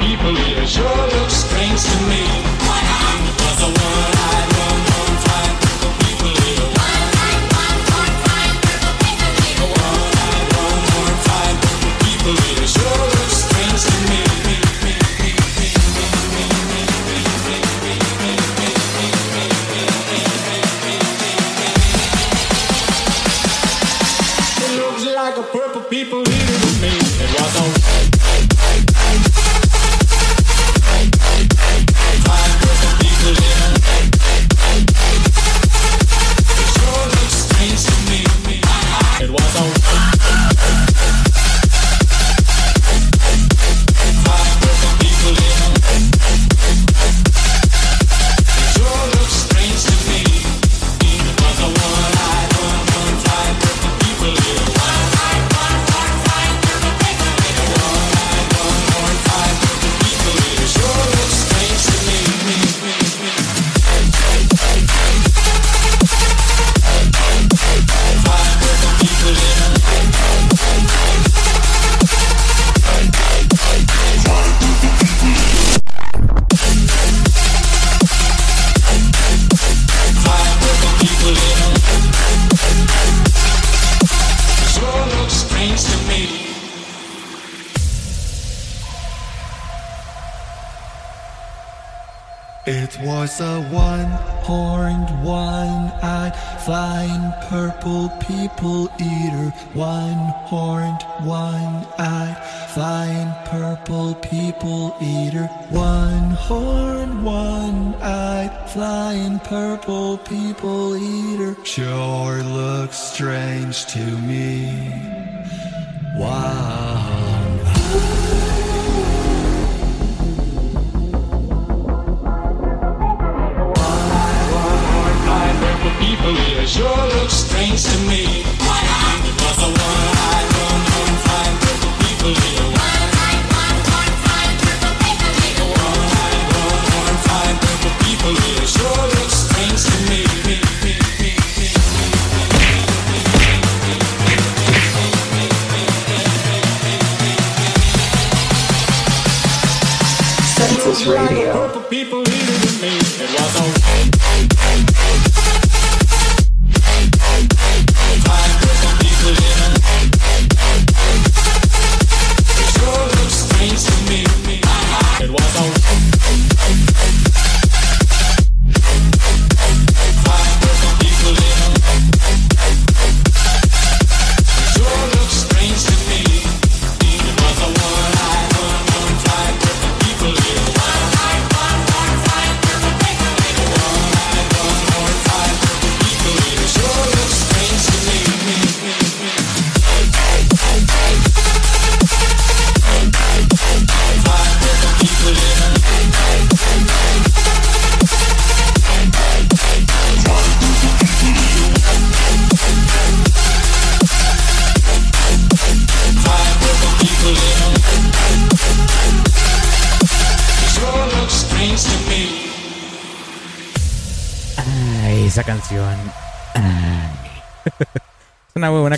[0.00, 2.22] people, it sure looks strange to me.
[2.66, 3.06] Why not?
[3.38, 4.45] was the one eyed.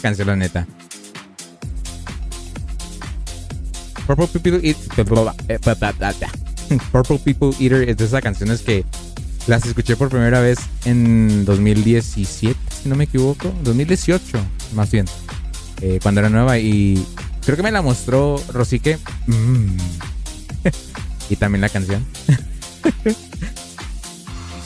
[0.00, 0.66] canción, la neta.
[4.06, 4.76] Purple People Eat.
[5.48, 5.58] Eh,
[6.92, 8.84] Purple People Eater es de esas canciones que
[9.46, 13.52] las escuché por primera vez en 2017, si no me equivoco.
[13.62, 14.38] 2018,
[14.74, 15.06] más bien.
[15.80, 17.06] Eh, cuando era nueva y
[17.44, 18.98] creo que me la mostró Rosique.
[19.26, 19.76] Mm.
[21.30, 22.06] Y también la canción.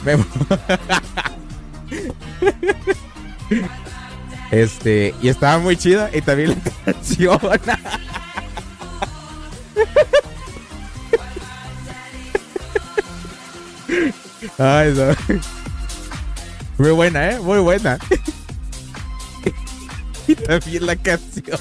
[4.52, 6.10] Este, y estaba muy chida.
[6.12, 6.56] Y también la
[6.92, 7.40] canción.
[16.78, 17.40] Muy buena, ¿eh?
[17.40, 17.98] Muy buena.
[20.28, 21.58] Y también la canción.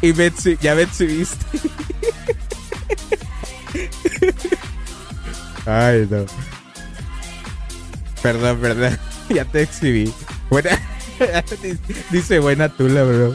[0.00, 1.46] Y me, ya me subiste.
[5.66, 6.24] Ay, no.
[8.22, 8.98] Perdón, perdón.
[9.30, 10.12] Ya te exhibí.
[10.50, 10.78] Buena.
[12.10, 13.34] Dice buena tula, bro.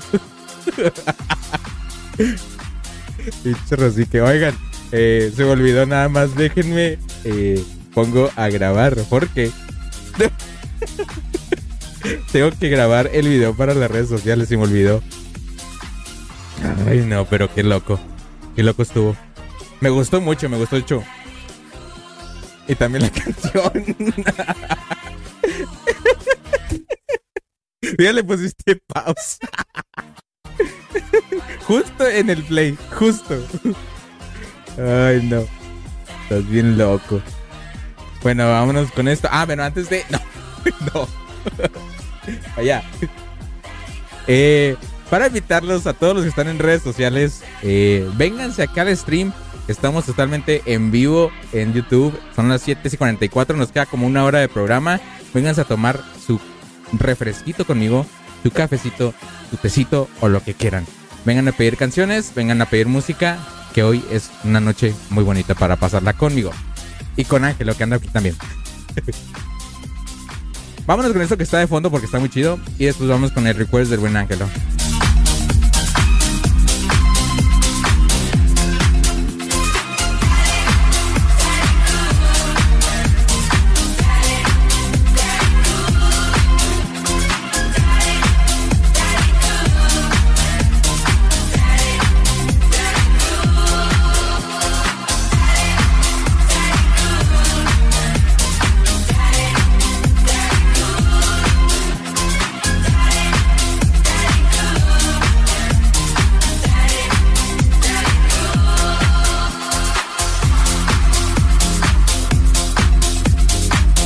[3.88, 4.54] así que, oigan,
[4.92, 6.36] eh, se me olvidó nada más.
[6.36, 7.00] Déjenme.
[7.24, 7.64] Eh,
[7.94, 9.52] pongo a grabar porque.
[12.32, 15.02] Tengo que grabar el video para las redes sociales y me olvidó.
[16.88, 18.00] Ay, no, pero qué loco.
[18.56, 19.16] Qué loco estuvo.
[19.82, 21.04] Me gustó mucho, me gustó mucho.
[22.70, 23.96] Y también la canción.
[27.98, 29.40] ya le pusiste pausa.
[31.66, 33.44] justo en el play, justo.
[34.78, 35.46] Ay, no.
[36.24, 37.24] Estás bien loco.
[38.22, 39.28] Bueno, vámonos con esto.
[39.32, 40.06] Ah, bueno antes de.
[40.12, 40.20] No,
[40.94, 41.08] no.
[42.56, 42.84] Allá.
[44.28, 44.76] Eh,
[45.10, 49.34] para invitarlos a todos los que están en redes sociales, eh, vénganse acá al stream
[49.70, 52.20] Estamos totalmente en vivo en YouTube.
[52.36, 53.56] Son las 7 y 44.
[53.56, 55.00] Nos queda como una hora de programa.
[55.32, 56.40] Vénganse a tomar su
[56.92, 58.08] refresquito conmigo,
[58.42, 59.14] su cafecito,
[59.52, 60.88] su tecito o lo que quieran.
[61.24, 63.38] Vengan a pedir canciones, vengan a pedir música,
[63.76, 66.50] que hoy es una noche muy bonita para pasarla conmigo.
[67.16, 68.36] Y con Ángelo, que anda aquí también.
[70.88, 72.60] Vámonos con esto que está de fondo porque está muy chido.
[72.80, 74.50] Y después vamos con el recuerdo del buen Ángelo.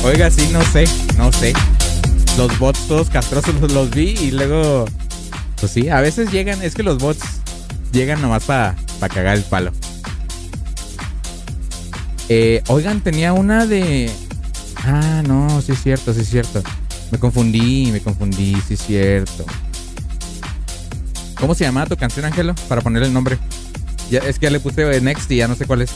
[0.04, 0.84] Oiga, sí, no sé,
[1.16, 1.54] no sé.
[2.36, 4.84] Los bots todos castrosos los vi y luego...
[5.58, 7.22] Pues sí, a veces llegan, es que los bots
[7.90, 9.72] llegan nomás para pa cagar el palo.
[12.28, 14.12] Eh, oigan, tenía una de...
[14.76, 16.62] Ah, no, sí es cierto, sí es cierto.
[17.10, 19.46] Me confundí, me confundí, sí es cierto.
[21.40, 22.54] ¿Cómo se llamaba tu canción, Ángelo?
[22.68, 23.38] Para ponerle el nombre.
[24.10, 25.92] Ya, es que ya le puse Next y ya no sé cuál es.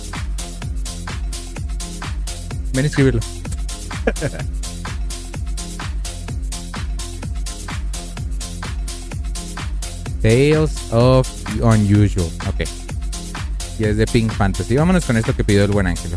[2.73, 3.21] Ven a escribirlo.
[10.23, 11.29] Tales of
[11.61, 12.27] Unusual.
[12.49, 12.65] Ok.
[13.79, 14.77] Y es de Pink Fantasy.
[14.77, 16.17] Vámonos con esto que pidió el buen Ángelo.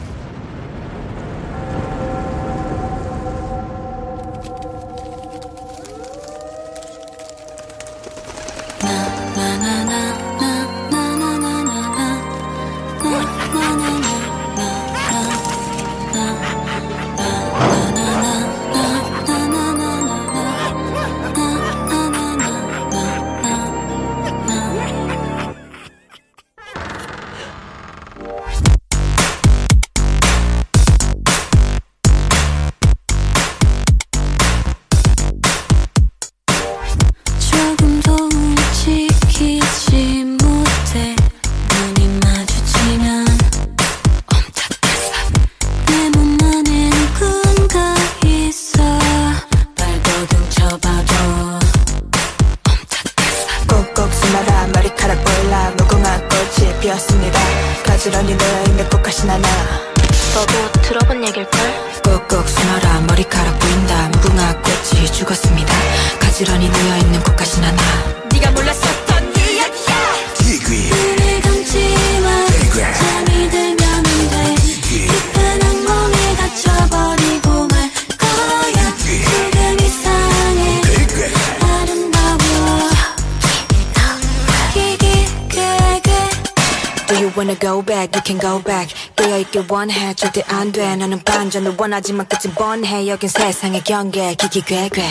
[91.51, 93.07] 완전을 원하지만 끝은 번해?
[93.07, 95.01] 여긴 세상의 경계 기기괴괴.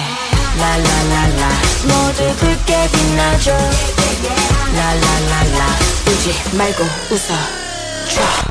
[0.58, 1.48] 라라라라.
[1.82, 3.52] 모두 붉게 빛나줘.
[4.74, 5.66] 라라라라.
[6.06, 8.49] 울지 말고 웃어줘.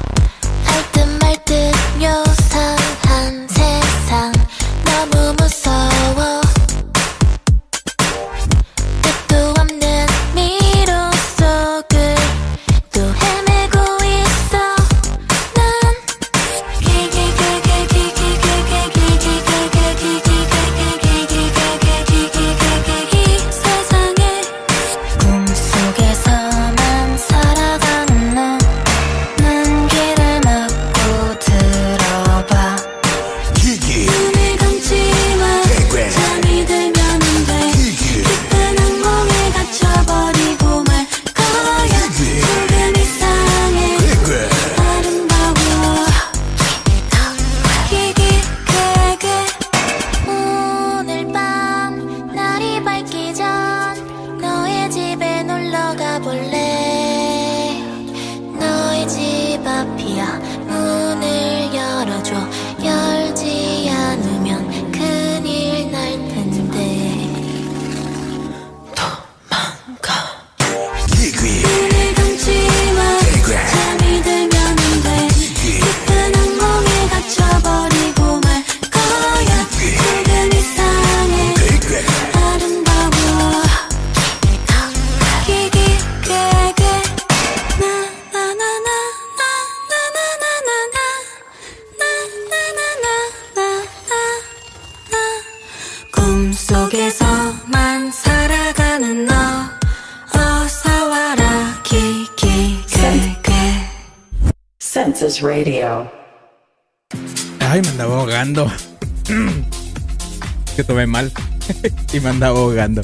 [112.39, 113.01] Andaba ahogando.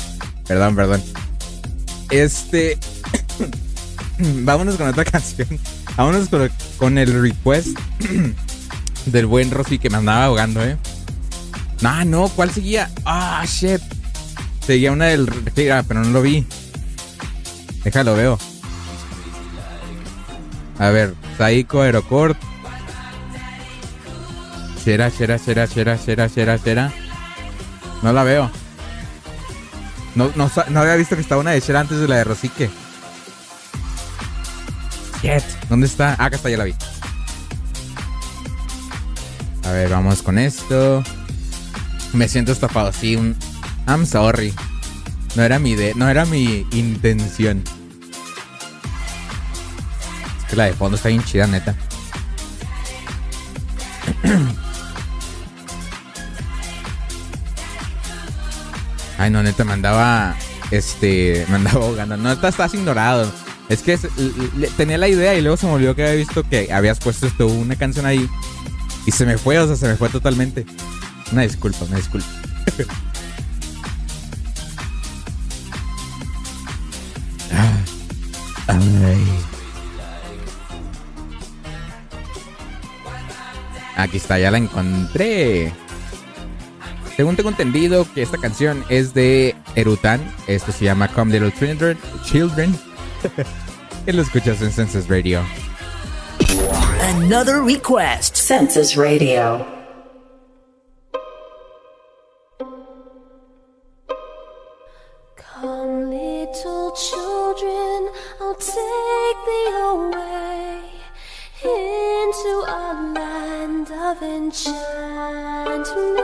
[0.48, 1.04] Perdón, perdón.
[2.10, 2.78] Este.
[4.18, 5.60] Vámonos con otra canción.
[5.98, 6.30] Vámonos
[6.78, 7.78] con, el request
[9.08, 10.78] del buen Rosy que me andaba ahogando, eh.
[11.82, 12.90] No, no, ¿cuál seguía?
[13.04, 13.82] Ah, shit.
[14.66, 15.30] Seguía una del.
[15.54, 16.48] Pero no lo vi.
[17.84, 18.40] Déjalo, veo.
[20.80, 22.38] A ver, Saiko Aerocord.
[24.82, 26.94] Será, será, será, será, será, será, será.
[28.02, 28.50] No la veo.
[30.16, 32.70] No, no, había visto que estaba una de Shera antes de la de Rosique.
[35.22, 35.44] Shit.
[35.70, 36.16] ¿Dónde está?
[36.18, 36.74] Ah, acá está, ya la vi.
[39.66, 41.04] A ver, vamos con esto.
[42.14, 43.36] Me siento estafado, sí, un.
[43.88, 44.54] I'm sorry.
[45.36, 47.62] No era mi de, no era mi intención.
[50.40, 51.76] Es que la de fondo está bien chida, neta.
[59.26, 60.36] Ay, no, neta, me andaba.
[60.70, 61.48] Este.
[61.50, 62.16] Me andaba ahogando.
[62.16, 63.34] No, estás, ignorado.
[63.70, 63.98] Es que
[64.78, 67.48] tenía la idea y luego se me olvidó que había visto que habías puesto esto,
[67.48, 68.30] una canción ahí.
[69.08, 70.64] Y se me fue, o sea, se me fue totalmente.
[71.32, 72.28] Una disculpa, una disculpa.
[77.58, 77.80] Ah.
[83.98, 85.72] Aquí está, ya la encontré.
[87.16, 90.22] Según tengo entendido que esta canción es de Erutan.
[90.48, 91.98] Esto se llama Come Little Children.
[92.26, 92.76] Children.
[94.06, 95.42] que lo escuchas en Census Radio.
[97.02, 98.36] Another request.
[98.36, 99.66] Census Radio.
[105.38, 108.10] Come, little children,
[108.42, 110.82] I'll take thee away
[111.64, 116.15] into a land of enchantment.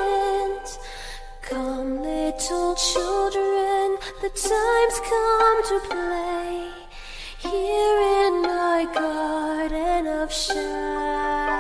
[2.41, 6.69] Little children, the time's come to play
[7.37, 11.50] here in my garden of shadows.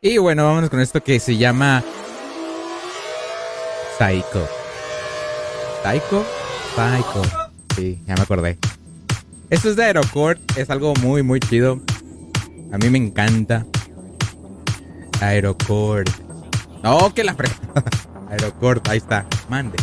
[0.00, 1.82] Y bueno, vámonos con esto que se llama
[3.98, 4.48] Psycho.
[5.82, 6.24] Psycho,
[6.74, 7.22] Psycho.
[7.76, 8.58] Sí, ya me acordé.
[9.48, 11.80] Esto es de Aerocord, es algo muy, muy chido.
[12.72, 13.66] A mí me encanta.
[15.20, 16.08] Aerocord.
[16.82, 17.48] No, que la fre...
[18.30, 19.26] Aerocorto, ahí está.
[19.48, 19.76] Mande.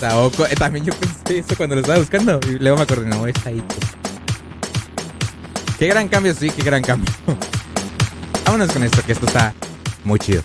[0.00, 2.38] Eh, también yo pensé eso cuando lo estaba buscando.
[2.48, 3.87] Y luego me acordé, no, es Saito.
[5.78, 7.12] Qué gran cambio, sí, qué gran cambio.
[8.44, 9.54] Vámonos con esto, que esto está
[10.04, 10.42] muy chido.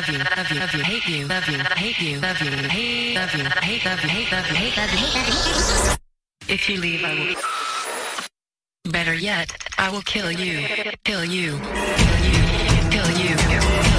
[0.00, 0.18] Love you.
[0.18, 0.60] Love you.
[0.60, 0.82] Love you.
[0.82, 1.26] Hate you.
[1.26, 1.58] Love you.
[1.58, 2.20] Hate you.
[2.20, 2.50] Love you.
[2.50, 3.16] Hate.
[3.16, 3.44] Love you.
[3.44, 3.84] Hate.
[3.84, 4.08] Love you.
[4.08, 4.32] Hate.
[4.32, 4.56] Love you.
[4.56, 4.76] Hate.
[4.78, 4.96] Love you.
[4.96, 5.14] Hate.
[5.14, 5.98] Love
[6.48, 6.54] you.
[6.54, 7.36] If you leave, I
[8.84, 8.90] will.
[8.90, 10.66] Better yet, I will kill you.
[11.04, 11.58] Kill you.
[11.58, 12.40] Kill you.
[12.90, 13.36] Kill you.
[13.36, 13.89] Kill you.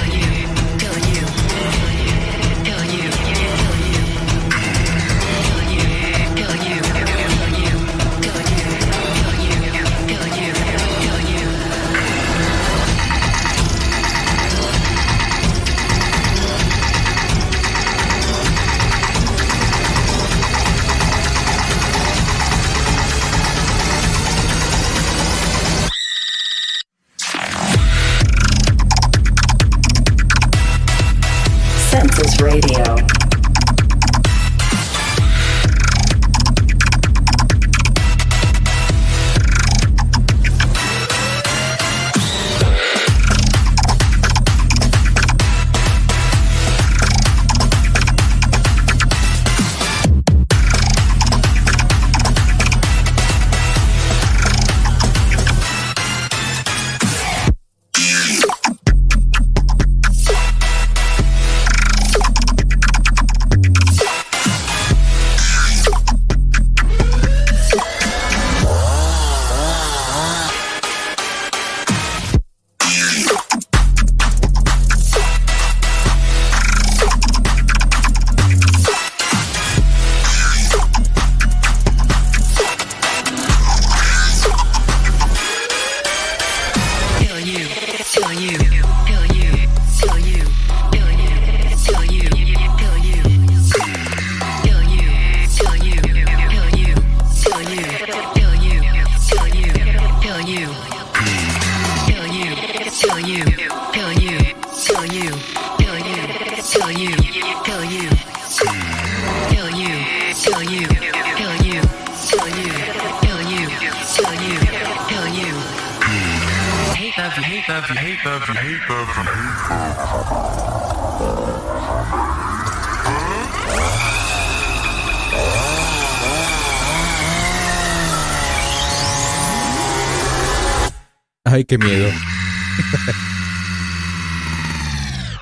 [131.72, 132.08] Qué miedo.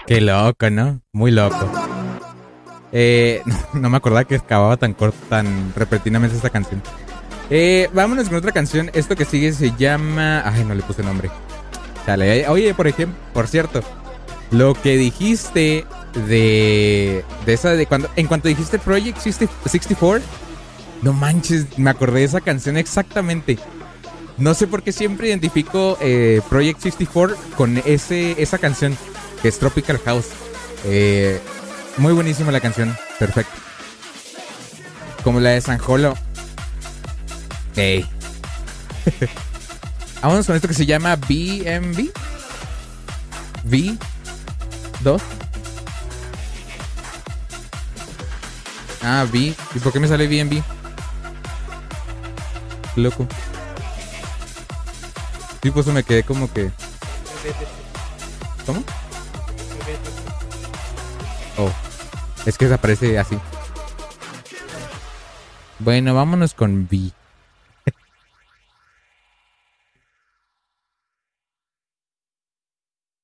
[0.06, 1.02] qué loco, ¿no?
[1.12, 1.68] Muy loco.
[2.92, 6.82] Eh, no, no me acordaba que acababa tan corto, tan repentinamente esta canción.
[7.50, 8.92] Eh, vámonos con otra canción.
[8.94, 10.48] Esto que sigue se llama.
[10.48, 11.30] Ay, no le puse nombre.
[12.06, 12.46] Dale.
[12.46, 13.82] Oye, por ejemplo, por cierto,
[14.52, 15.84] lo que dijiste
[16.28, 17.24] de.
[17.44, 18.08] De esa de cuando.
[18.14, 20.24] En cuanto dijiste Project 60 64,
[21.02, 23.58] no manches, me acordé de esa canción exactamente.
[24.40, 28.96] No sé por qué siempre identifico eh, Project 64 con ese, esa canción
[29.42, 30.28] que es Tropical House.
[30.84, 31.38] Eh,
[31.98, 33.52] muy buenísima la canción, perfecto.
[35.22, 36.16] Como la de San Jolo.
[37.76, 38.06] Ey.
[40.22, 42.10] Vámonos con esto que se llama BMB.
[43.68, 45.20] V2.
[49.02, 49.54] Ah, B.
[49.74, 50.62] ¿Y por qué me sale BMB?
[52.96, 53.28] Loco.
[55.62, 56.70] Sí, pues me quedé como que.
[58.64, 58.82] ¿Cómo?
[61.58, 61.72] Oh,
[62.46, 63.38] es que desaparece así.
[65.78, 67.12] Bueno, vámonos con B.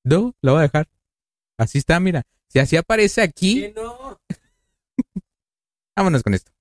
[0.04, 0.88] No, lo voy a dejar.
[1.58, 2.22] Así está, mira.
[2.48, 3.74] Si así aparece aquí.
[5.96, 6.52] vámonos con esto.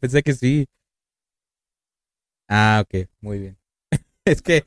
[0.00, 0.66] Pensé que sí.
[2.48, 3.08] Ah, ok.
[3.20, 3.58] Muy bien.
[4.24, 4.64] es que.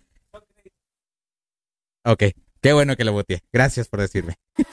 [2.05, 2.23] Ok.
[2.61, 3.41] Qué bueno que lo boteé.
[3.51, 4.35] Gracias por decirme.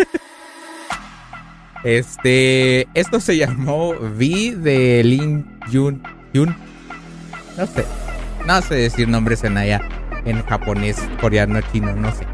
[1.85, 2.87] este.
[2.95, 6.03] Esto se llamó V de Lin Yun.
[6.33, 6.57] Yun.
[7.57, 7.85] No sé.
[8.47, 9.81] No sé decir nombres en allá.
[10.25, 11.95] En japonés, coreano, chino.
[11.97, 12.27] No sé.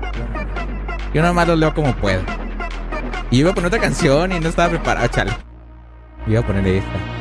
[1.15, 2.23] Yo nomás lo leo como puedo.
[3.31, 5.33] Y iba a poner otra canción y no estaba preparado, chale.
[6.27, 7.16] Iba a poner esta.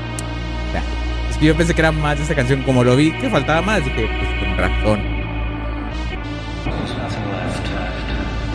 [1.42, 2.64] Yo pensé que era más de esta canción.
[2.64, 5.00] Como lo vi que faltaba más, dije, pues con razón.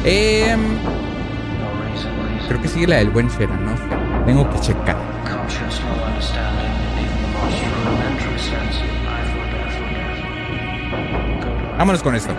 [0.05, 0.61] Em,
[2.49, 3.75] creo que sigue la del buen Shera, no.
[4.25, 4.97] Tengo que checar.
[11.77, 12.35] Vámonos con esto.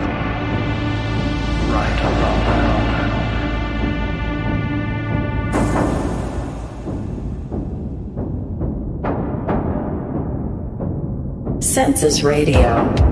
[11.72, 13.11] Census Radio.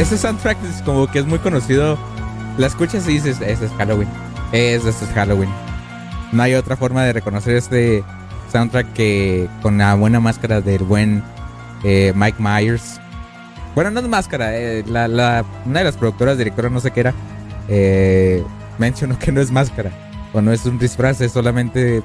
[0.00, 1.98] Ese soundtrack es como que es muy conocido.
[2.56, 4.08] La escuchas y dices, ese es Halloween.
[4.52, 5.50] Ese es Halloween.
[6.32, 8.02] No hay otra forma de reconocer este
[8.52, 11.22] soundtrack que con la buena máscara del buen
[11.84, 13.00] eh, Mike Myers.
[13.74, 14.56] Bueno, no es máscara.
[14.56, 17.14] eh, la, la- una de las productoras, directoras, no sé qué era,
[17.68, 18.42] eh,
[18.78, 19.90] mencionó que no es máscara.
[20.32, 22.02] O no es un disfraz, es solamente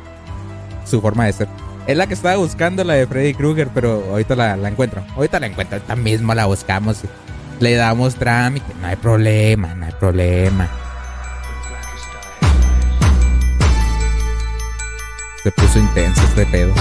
[0.86, 1.48] su forma de ser.
[1.88, 5.04] Es la que estaba buscando, la de Freddy Krueger, pero ahorita la, la encuentro.
[5.16, 7.02] Ahorita la encuentro, ahorita mismo la buscamos.
[7.60, 8.74] Le damos trámite.
[8.82, 10.70] No hay problema, no hay problema.
[15.44, 16.74] Se puso intenso este pedo.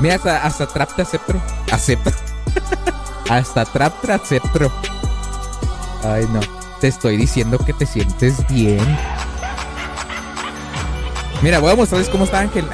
[0.00, 1.34] Mira, hasta, hasta Trap te acepto.
[1.72, 2.12] Acepta.
[3.30, 4.72] hasta Trap te acepto.
[6.04, 6.40] Ay, no.
[6.80, 8.84] Te estoy diciendo que te sientes bien.
[11.42, 12.66] Mira, voy a mostrarles cómo está Ángel.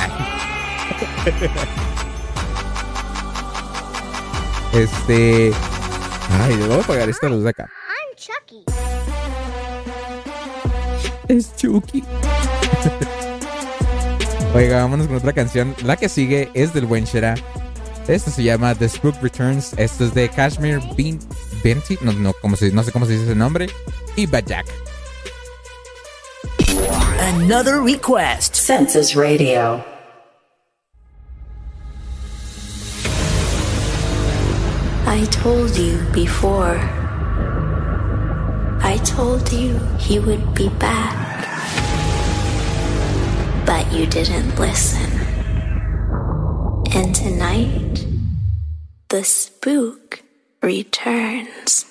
[4.73, 5.53] Este.
[6.43, 7.69] Ay, le voy a apagar esta luz de acá.
[7.89, 8.65] I'm Chucky.
[11.29, 12.03] Es Chucky.
[14.55, 15.75] Oiga, vámonos con otra canción.
[15.85, 17.35] La que sigue es del buen Shera.
[18.09, 19.73] Esto se llama The Spook Returns.
[19.77, 21.19] Esto es de Kashmir Bean
[21.63, 21.99] Benti.
[22.03, 23.69] No, no, se- no sé cómo se dice ese nombre.
[24.17, 24.67] Y Bajak.
[27.21, 28.55] Another request.
[28.57, 29.85] Census Radio.
[35.15, 36.79] I told you before.
[38.81, 41.19] I told you he would be back.
[43.67, 45.11] But you didn't listen.
[46.95, 48.07] And tonight,
[49.11, 50.23] the spook
[50.63, 51.85] returns.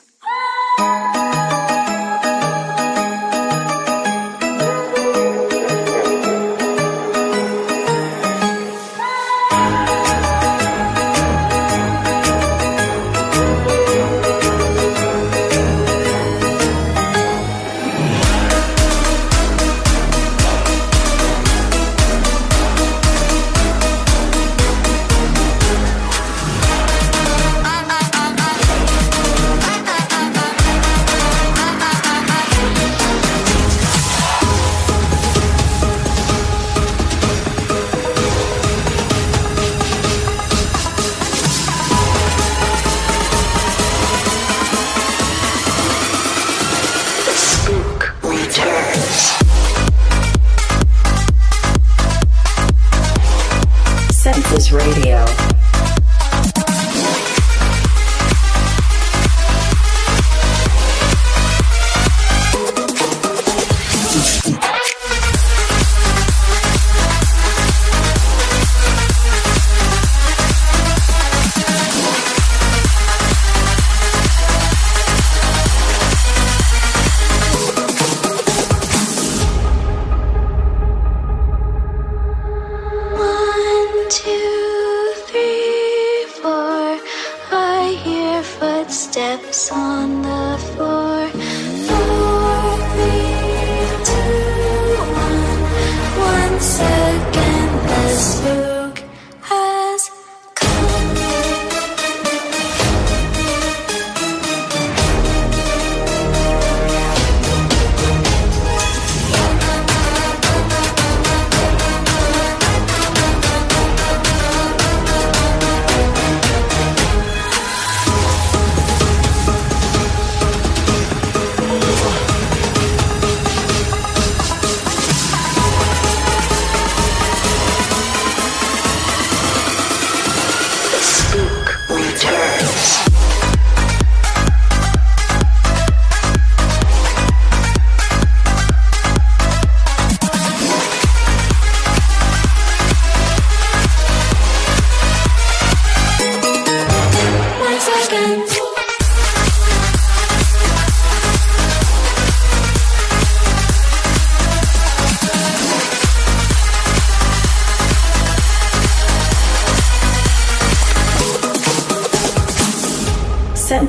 [54.71, 55.40] Radio.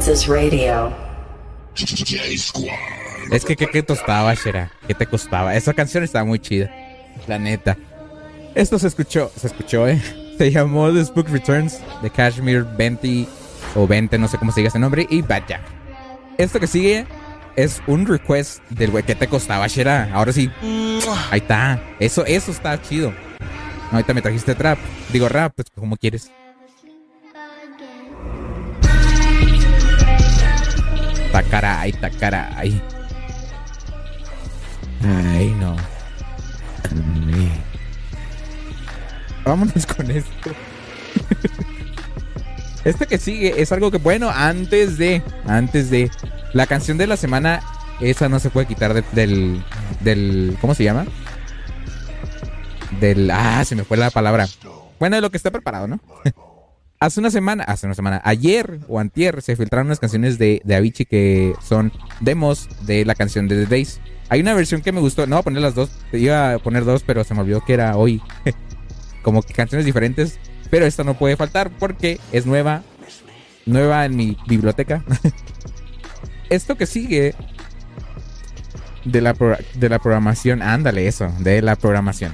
[0.05, 0.93] Radio.
[3.31, 4.73] Es que, ¿qué, tostaba, Shera?
[4.89, 5.55] ¿Qué te costaba?
[5.55, 6.75] Esa canción estaba muy chida.
[7.29, 7.77] La neta.
[8.57, 10.03] Esto se escuchó, se escuchó, ¿eh?
[10.39, 13.29] Se llamó The Spook Returns de Kashmir Venti
[13.77, 15.63] o 20, no sé cómo se diga ese nombre, y Bad Jack.
[16.37, 17.07] Esto que sigue
[17.55, 20.11] es un request del güey que te costaba, Shera.
[20.13, 20.51] Ahora sí.
[21.31, 21.81] Ahí está.
[22.01, 23.13] Eso, eso está chido.
[23.93, 24.79] Ahorita me trajiste trap.
[25.13, 26.29] Digo rap, pues como quieres.
[31.33, 32.83] Tacaray, tacaray.
[35.03, 35.77] Ay, no.
[36.85, 37.63] Ay.
[39.45, 40.51] Vámonos con esto.
[42.85, 46.11] Este que sigue es algo que, bueno, antes de, antes de,
[46.53, 47.61] la canción de la semana,
[48.01, 49.63] esa no se puede quitar de- del,
[50.01, 51.07] del, ¿cómo se llama?
[52.99, 54.49] Del, ah, se me fue la palabra.
[54.99, 56.01] Bueno, de lo que está preparado, ¿no?
[57.05, 60.75] hace una semana, hace una semana, ayer o antier se filtraron unas canciones de, de
[60.77, 64.01] Avicii que son demos de la canción de The Days.
[64.29, 66.85] Hay una versión que me gustó, no voy a poner las dos, iba a poner
[66.85, 68.23] dos, pero se me olvidó que era hoy.
[69.23, 70.39] Como que canciones diferentes,
[70.71, 72.83] pero esta no puede faltar porque es nueva,
[73.67, 75.05] nueva en mi biblioteca.
[76.51, 77.35] Esto que sigue
[79.05, 82.33] de la, pro- de la programación, ándale eso, de la programación.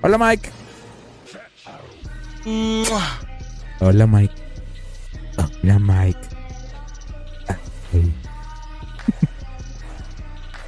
[0.00, 0.50] Hola Mike.
[3.80, 4.34] Hola Mike.
[5.62, 6.18] Hola Mike.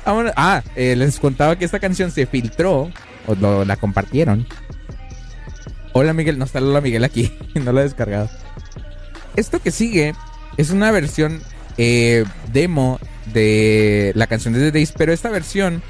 [0.05, 2.91] Vámonos- Ah, eh, les contaba que esta canción se filtró
[3.27, 4.47] o lo- la compartieron.
[5.93, 8.31] Hola Miguel, no está Hola Miguel aquí, no lo he descargado.
[9.35, 10.15] Esto que sigue
[10.57, 11.43] es una versión
[11.79, 12.99] eh, demo
[13.33, 15.83] de la canción de The Days, pero esta versión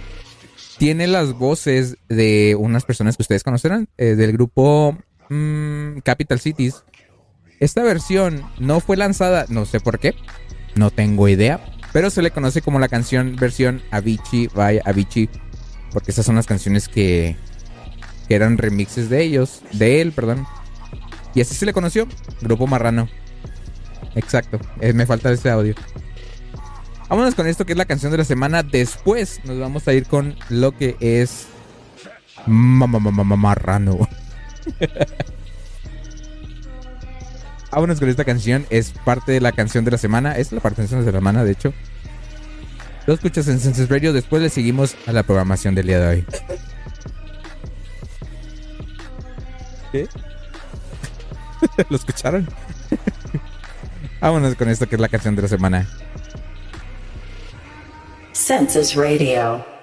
[0.79, 4.97] tiene las voces de unas personas que ustedes conocerán, eh, del grupo
[5.29, 6.85] mm, Capital Cities.
[7.61, 10.15] Esta versión no fue lanzada, no sé por qué,
[10.75, 15.31] no tengo idea, pero se le conoce como la canción versión Avicii by Avicii,
[15.93, 17.37] porque esas son las canciones que,
[18.29, 20.47] que eran remixes de ellos, de él, perdón.
[21.35, 22.07] Y así se le conoció,
[22.43, 23.09] Grupo Marrano.
[24.15, 25.75] Exacto, eh, me falta ese audio.
[27.09, 28.63] Vámonos con esto que es la canción de la semana.
[28.63, 31.47] Después nos vamos a ir con lo que es
[32.47, 34.09] Ma- ma- ma- ma- ma- Marrano.
[37.71, 38.67] Vámonos con esta canción.
[38.71, 40.33] Es parte de la canción de la semana.
[40.33, 41.75] Es la parte de la semana, de hecho.
[43.07, 44.13] Lo escuchas en Senses Radio.
[44.13, 46.27] Después le seguimos a la programación del día de hoy.
[49.93, 50.09] ¿Qué?
[51.89, 52.49] ¿Lo escucharon?
[54.21, 55.89] Vámonos con esto que es la canción de la semana.
[58.33, 59.76] Census Radio.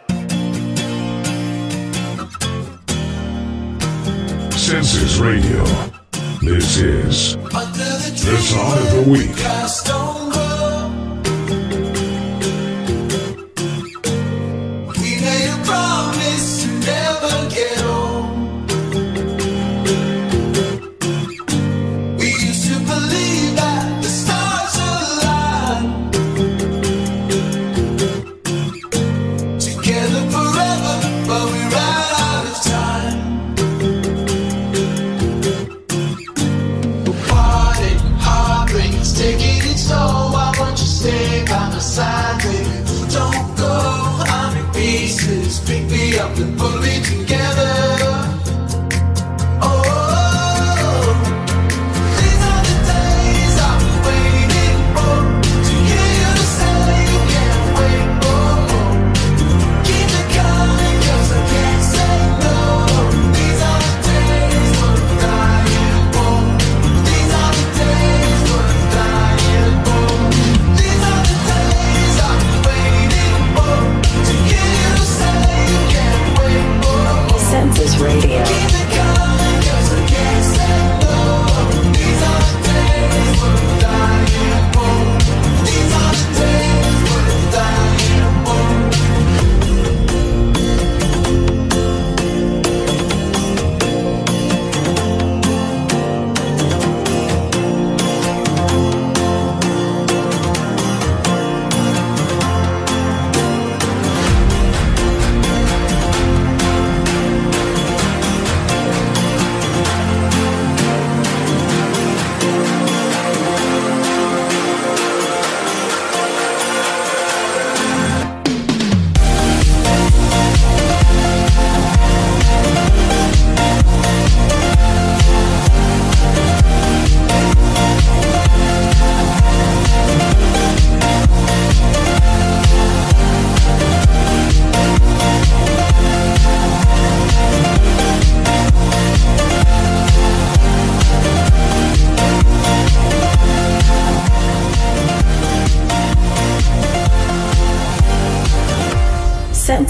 [4.64, 5.61] Census Radio.
[6.41, 10.43] This is the song of the week.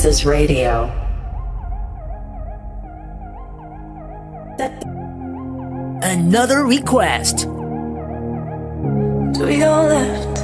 [0.03, 0.91] Census Radio.
[6.01, 7.37] Another request.
[7.37, 7.45] Do
[9.45, 10.39] we go left?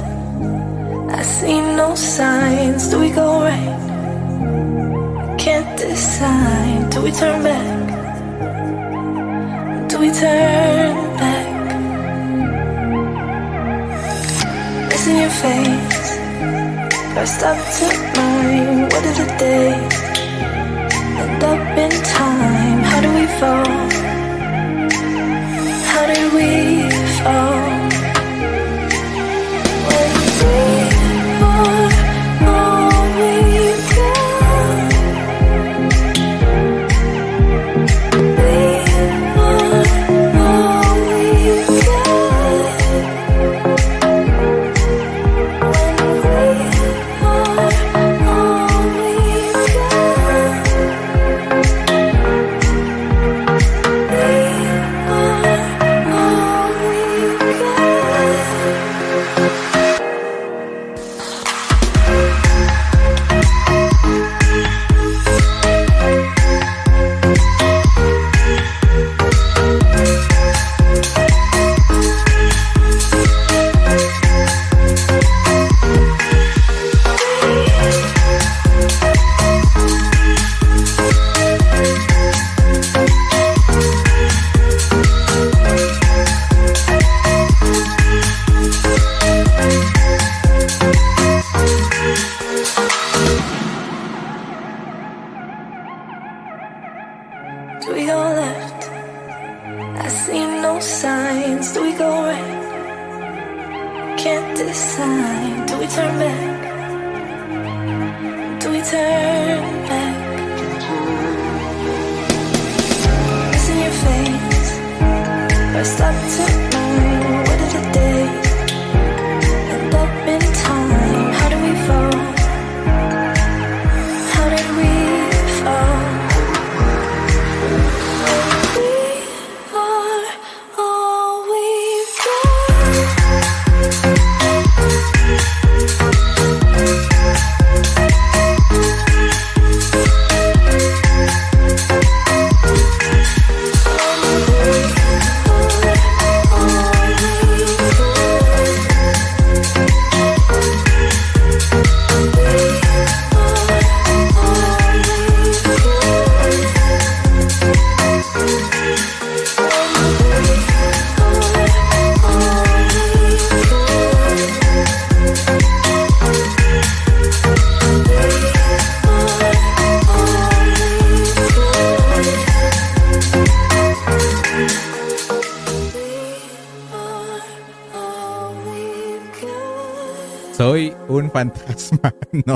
[1.12, 2.88] I see no signs.
[2.88, 3.76] Do we go right?
[5.38, 6.90] Can't decide.
[6.90, 7.88] Do we turn back?
[9.90, 11.48] Do we turn back?
[14.90, 15.79] It's in your face.
[17.20, 17.86] First up to
[18.16, 18.82] mine.
[18.84, 19.96] What are the days?
[21.20, 22.80] End up in time.
[22.90, 23.90] How do we fall?
[25.92, 26.48] How did we
[27.22, 27.59] fall?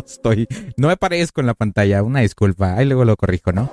[0.06, 0.46] Estoy.
[0.76, 2.02] No me parezco en la pantalla.
[2.02, 2.74] Una disculpa.
[2.74, 3.70] Ahí luego lo corrijo, ¿no?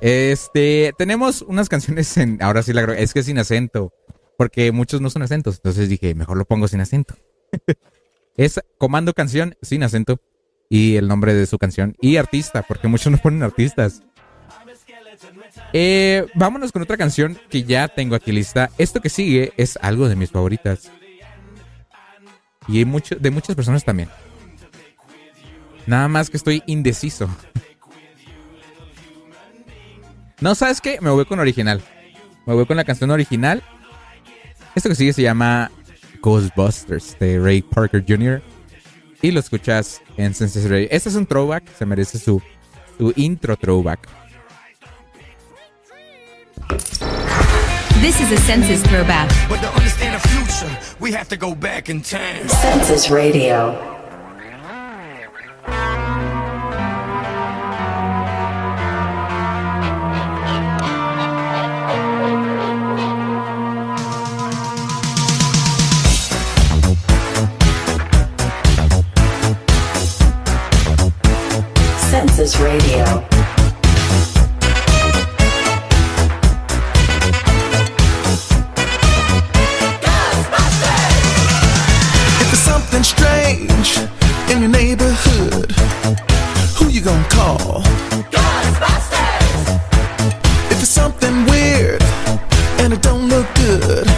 [0.00, 0.92] Este.
[0.96, 2.42] Tenemos unas canciones en.
[2.42, 3.92] Ahora sí la Es que sin acento.
[4.36, 5.56] Porque muchos no son acentos.
[5.56, 7.14] Entonces dije, mejor lo pongo sin acento.
[8.36, 10.20] es comando canción sin acento.
[10.68, 11.96] Y el nombre de su canción.
[12.00, 12.62] Y artista.
[12.62, 14.02] Porque muchos no ponen artistas.
[15.72, 18.70] Eh, vámonos con otra canción que ya tengo aquí lista.
[18.78, 20.90] Esto que sigue es algo de mis favoritas.
[22.66, 24.08] Y de muchas personas también.
[25.86, 27.28] Nada más que estoy indeciso.
[30.40, 30.98] No, ¿sabes qué?
[31.00, 31.80] Me voy con original.
[32.46, 33.62] Me voy con la canción original.
[34.74, 35.70] Esto que sigue se llama
[36.20, 38.42] Ghostbusters de Ray Parker Jr.
[39.22, 40.88] Y lo escuchas en Senses Radio.
[40.90, 41.64] Este es un throwback.
[41.76, 42.42] Se merece su,
[42.98, 44.08] su intro throwback.
[48.00, 49.30] This is a census throwback.
[49.48, 52.46] But to understand the future, we have to go back in time.
[52.48, 53.93] Census Radio.
[72.46, 73.04] Census Radio.
[82.36, 83.96] If there's something strange
[84.50, 85.72] in your neighborhood,
[86.76, 87.82] who you gonna call?
[88.30, 89.80] Ghostbusters!
[90.70, 92.02] If it's something weird
[92.80, 94.13] and it don't look good,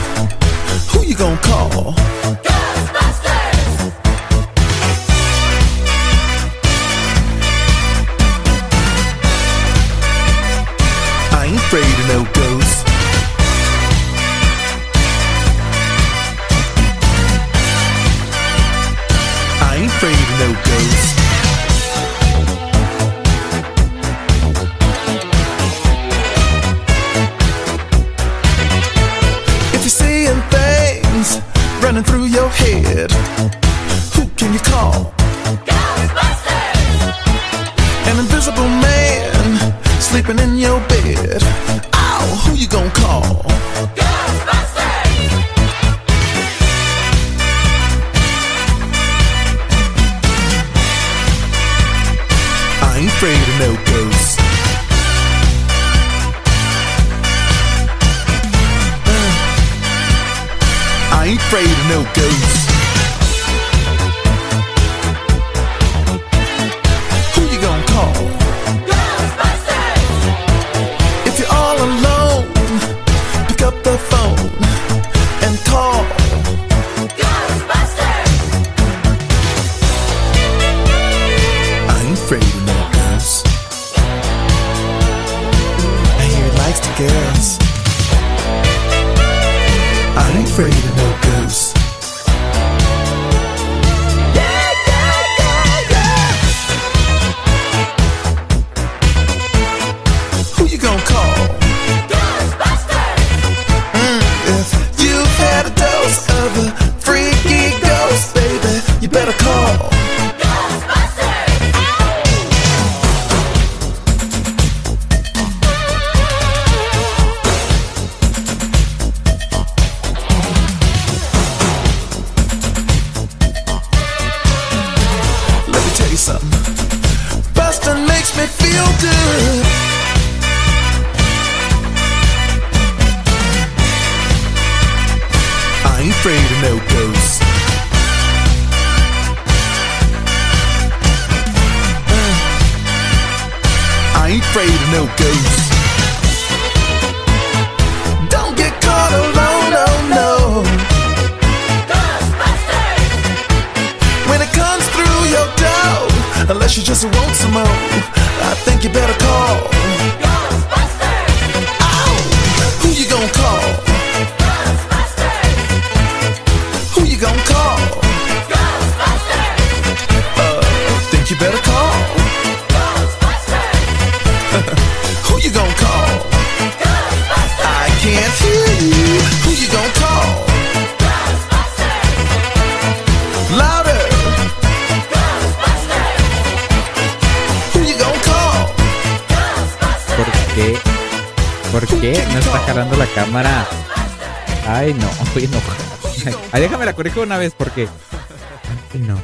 [197.84, 199.20] Ay, no.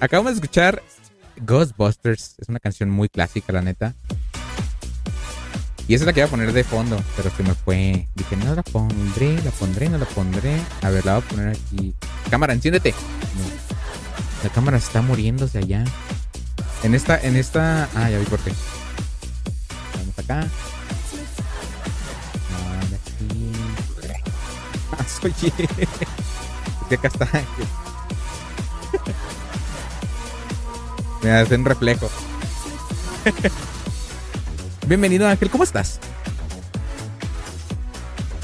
[0.00, 0.82] Acabamos de escuchar
[1.36, 2.34] Ghostbusters.
[2.38, 3.94] Es una canción muy clásica, la neta.
[5.86, 8.08] Y esa es la que iba a poner de fondo, pero se me fue.
[8.14, 10.60] Dije, no la pondré, la pondré, no la pondré.
[10.82, 11.94] A ver, la voy a poner aquí.
[12.30, 12.90] Cámara, enciéndete.
[12.90, 13.44] No.
[14.42, 15.84] La cámara está muriéndose allá.
[16.82, 17.88] En esta, en esta.
[17.94, 18.52] Ah, ya vi por qué.
[19.96, 20.46] Vamos acá.
[22.54, 22.84] Ahora
[26.88, 27.28] que acá está.
[31.22, 32.10] Me hace un reflejo.
[34.86, 35.98] Bienvenido Ángel, ¿cómo estás?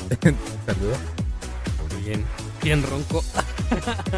[0.67, 0.99] Saludos.
[2.05, 2.25] Bien,
[2.63, 3.23] bien ronco.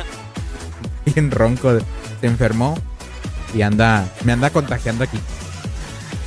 [1.05, 1.79] Bien ronco.
[2.21, 2.79] Se enfermó
[3.53, 5.19] y anda, me anda contagiando aquí.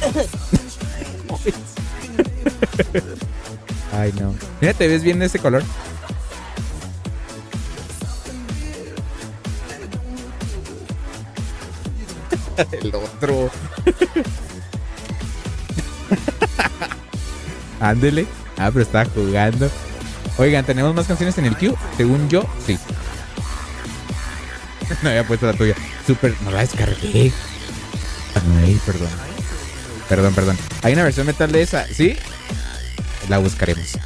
[3.98, 4.36] Ay, no.
[4.60, 5.64] Mira, te ves bien de ese color.
[12.72, 13.52] El otro.
[17.80, 18.26] Ándele.
[18.58, 19.70] Ah, pero estaba jugando.
[20.38, 21.76] Oigan, ¿tenemos más canciones en el queue?
[21.98, 22.78] Según yo, sí.
[25.02, 25.74] No había puesto la tuya.
[26.06, 26.36] Super.
[26.44, 27.32] No la descargué.
[28.62, 29.10] Ay, perdón.
[30.10, 30.58] Perdón, perdón.
[30.84, 32.16] Hay una versión metal de esa, ¿sí?
[33.30, 33.98] La buscaremos.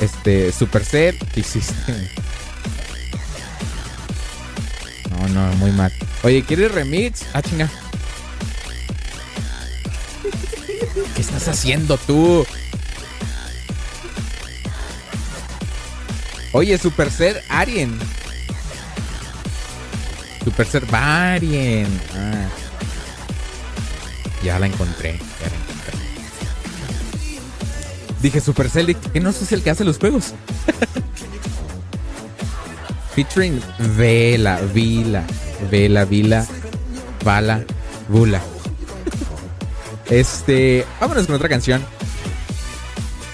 [0.00, 2.10] Este, Super Set, ¿qué hiciste?
[5.34, 5.92] No, muy mal.
[6.22, 7.24] Oye, ¿quieres remix?
[7.32, 7.70] Ah, chinga.
[11.14, 12.44] ¿Qué estás haciendo tú?
[16.52, 17.96] Oye, Super Set Arien.
[20.44, 21.86] Super Set Varien.
[22.14, 22.48] Ah.
[24.42, 25.12] Ya la encontré.
[25.12, 25.98] Ya la encontré.
[28.20, 28.40] Dije,
[29.12, 30.34] que no es el que hace los juegos.
[33.20, 33.60] Featuring
[33.98, 35.22] Vela, Vila,
[35.70, 36.46] Vela, Vila,
[37.22, 37.62] Bala,
[38.08, 38.40] Bula.
[40.08, 41.84] Este, vámonos con otra canción.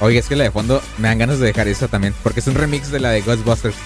[0.00, 2.48] Oye, es que la de fondo me dan ganas de dejar esa también, porque es
[2.48, 3.76] un remix de la de Ghostbusters.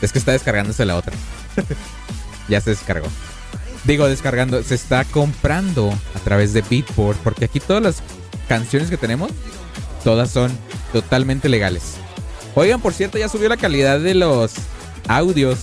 [0.00, 1.12] Es que está descargándose la otra.
[2.48, 3.08] ya se descargó.
[3.84, 8.02] Digo, descargando, se está comprando a través de Beatport, porque aquí todas las
[8.48, 9.30] canciones que tenemos,
[10.04, 10.50] todas son
[10.92, 11.94] totalmente legales.
[12.54, 14.52] Oigan, por cierto, ya subió la calidad de los
[15.08, 15.58] audios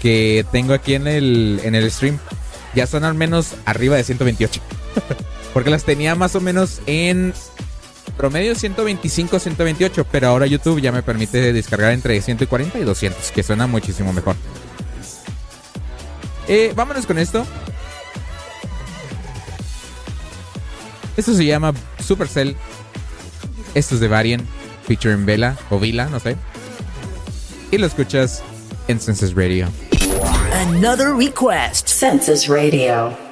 [0.00, 2.18] que tengo aquí en el, en el stream.
[2.74, 4.60] Ya son al menos arriba de 128.
[5.52, 7.34] porque las tenía más o menos en
[8.16, 13.42] promedio 125, 128, pero ahora YouTube ya me permite descargar entre 140 y 200, que
[13.42, 14.36] suena muchísimo mejor.
[16.48, 17.46] Eh, vámonos con esto.
[21.16, 21.72] Esto se llama
[22.04, 22.56] Supercell.
[23.74, 24.46] Esto es de Varian,
[24.86, 26.36] featuring Vela o Vila, no sé.
[27.70, 28.42] Y lo escuchas
[28.88, 29.68] en Senses Radio.
[30.52, 31.88] Another request.
[31.88, 33.31] Census Radio.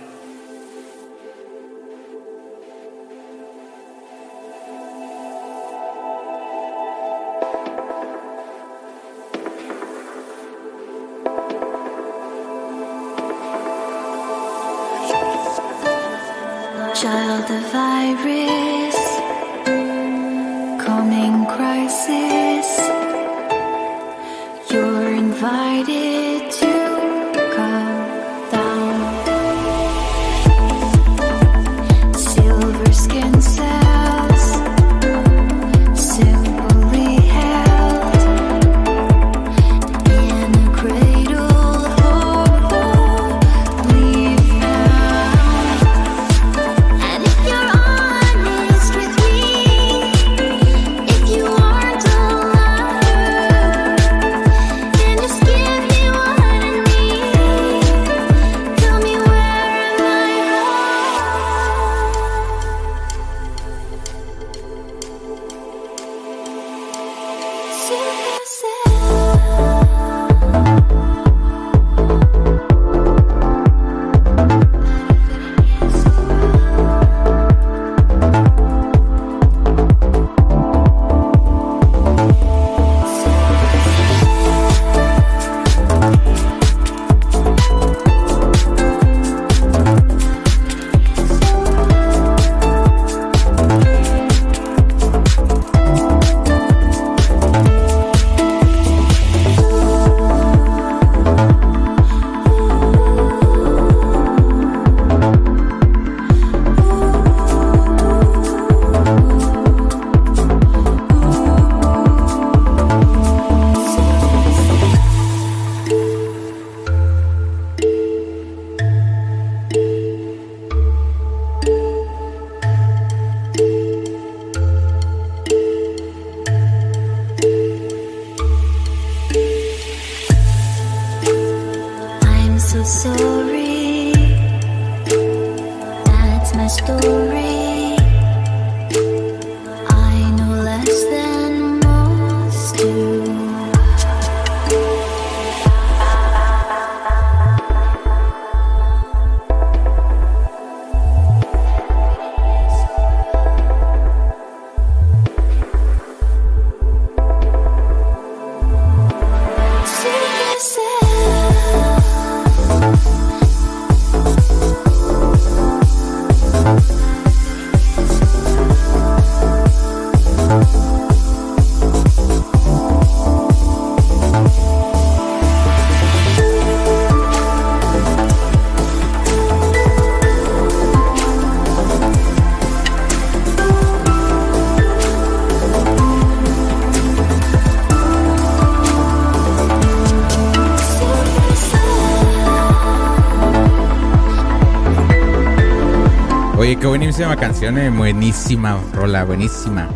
[197.11, 199.89] Buenísima canción, eh, buenísima rola, buenísima.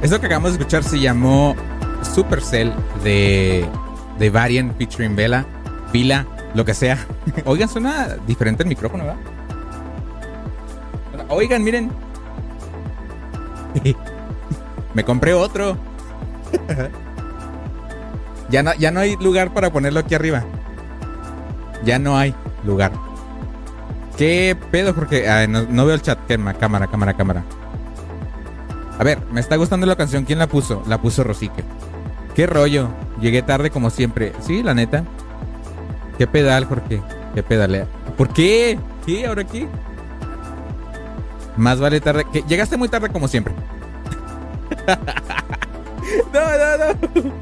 [0.00, 1.56] Esto que acabamos de escuchar se llamó
[2.14, 2.72] Supercell
[3.02, 3.66] de,
[4.20, 5.44] de Varian featuring Vela,
[5.92, 6.24] Vila,
[6.54, 7.04] lo que sea.
[7.46, 9.20] Oigan, suena diferente el micrófono, ¿verdad?
[11.30, 11.90] Oigan, miren.
[14.94, 15.78] Me compré otro.
[18.50, 20.44] ya, no, ya no hay lugar para ponerlo aquí arriba.
[21.84, 23.09] Ya no hay lugar.
[24.20, 25.30] ¿Qué pedo, Jorge?
[25.30, 26.18] Ay, no, veo el chat.
[26.28, 27.42] Cámara, cámara, cámara.
[28.98, 30.26] A ver, me está gustando la canción.
[30.26, 30.82] ¿Quién la puso?
[30.86, 31.64] La puso Rosique.
[32.34, 32.90] ¿Qué rollo?
[33.18, 34.34] Llegué tarde como siempre.
[34.42, 35.04] Sí, la neta.
[36.18, 37.00] ¿Qué pedal, Jorge?
[37.34, 37.86] ¿Qué pedalea?
[38.18, 38.78] ¿Por qué?
[39.06, 39.26] ¿Qué?
[39.26, 39.66] ¿Ahora qué?
[41.56, 42.26] Más vale tarde.
[42.46, 43.54] Llegaste muy tarde como siempre.
[46.34, 47.32] no, no, no.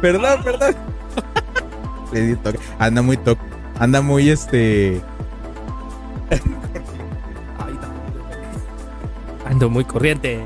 [0.00, 0.76] Perdón, perdón.
[2.78, 3.42] Anda muy toque.
[3.80, 5.02] Anda muy este.
[9.70, 10.40] Muy corriente.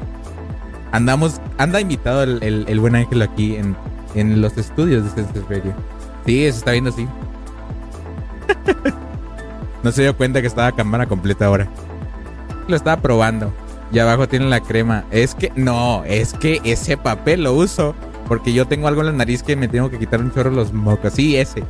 [0.92, 3.76] Andamos, anda invitado el, el- el buen ángel aquí en,
[4.14, 5.74] en los estudios de Senses Radio.
[6.24, 7.06] Sí, se está viendo así.
[9.82, 11.66] no se dio cuenta que estaba cámara completa ahora.
[12.68, 13.52] Lo estaba probando.
[13.92, 15.04] Y abajo tiene la crema.
[15.10, 17.94] Es que, no, es que ese papel lo uso.
[18.26, 20.72] Porque yo tengo algo en la nariz que me tengo que quitar un chorro los
[20.72, 21.12] mocos.
[21.12, 21.60] Sí, ese.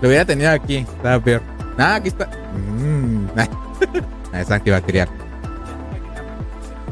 [0.00, 0.76] lo hubiera tenido aquí.
[0.78, 1.42] Estaba peor.
[1.76, 2.30] Ah, aquí está.
[2.54, 3.26] Mm.
[4.34, 5.08] Es antibacterial.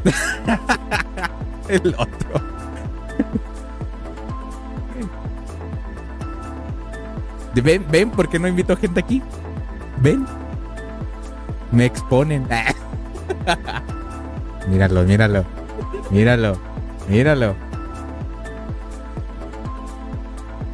[1.69, 2.41] El otro.
[7.63, 9.21] ¿Ven, ¿Ven por qué no invito gente aquí?
[10.01, 10.25] ¿Ven?
[11.71, 12.47] Me exponen.
[14.69, 15.45] míralo, míralo.
[16.09, 16.57] Míralo.
[17.07, 17.55] Míralo.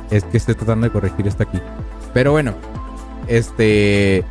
[0.10, 1.60] Es que estoy tratando de corregir esto aquí.
[2.14, 2.53] Pero bueno.
[3.28, 4.24] Este.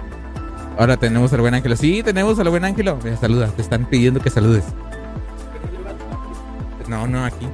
[0.79, 1.77] Ahora tenemos al buen Ángelo.
[1.77, 2.99] Sí, tenemos al buen Ángelo.
[3.03, 3.49] Mira, saluda.
[3.49, 4.65] Te están pidiendo que saludes.
[6.89, 7.47] No, no, aquí.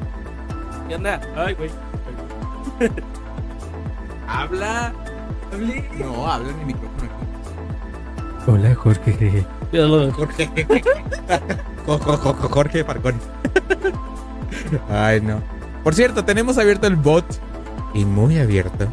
[0.88, 1.20] ¿Qué onda?
[1.36, 1.70] Ay, güey.
[4.26, 4.92] Habla.
[5.98, 8.50] No, habla en el micrófono aquí.
[8.50, 9.12] Hola, Jorge.
[9.12, 9.46] Jorge.
[11.86, 13.14] Jo- jo- jo- jo- Jorge Farcón.
[14.90, 15.40] Ay, no.
[15.82, 17.24] Por cierto, tenemos abierto el bot.
[17.94, 18.86] Y muy abierto.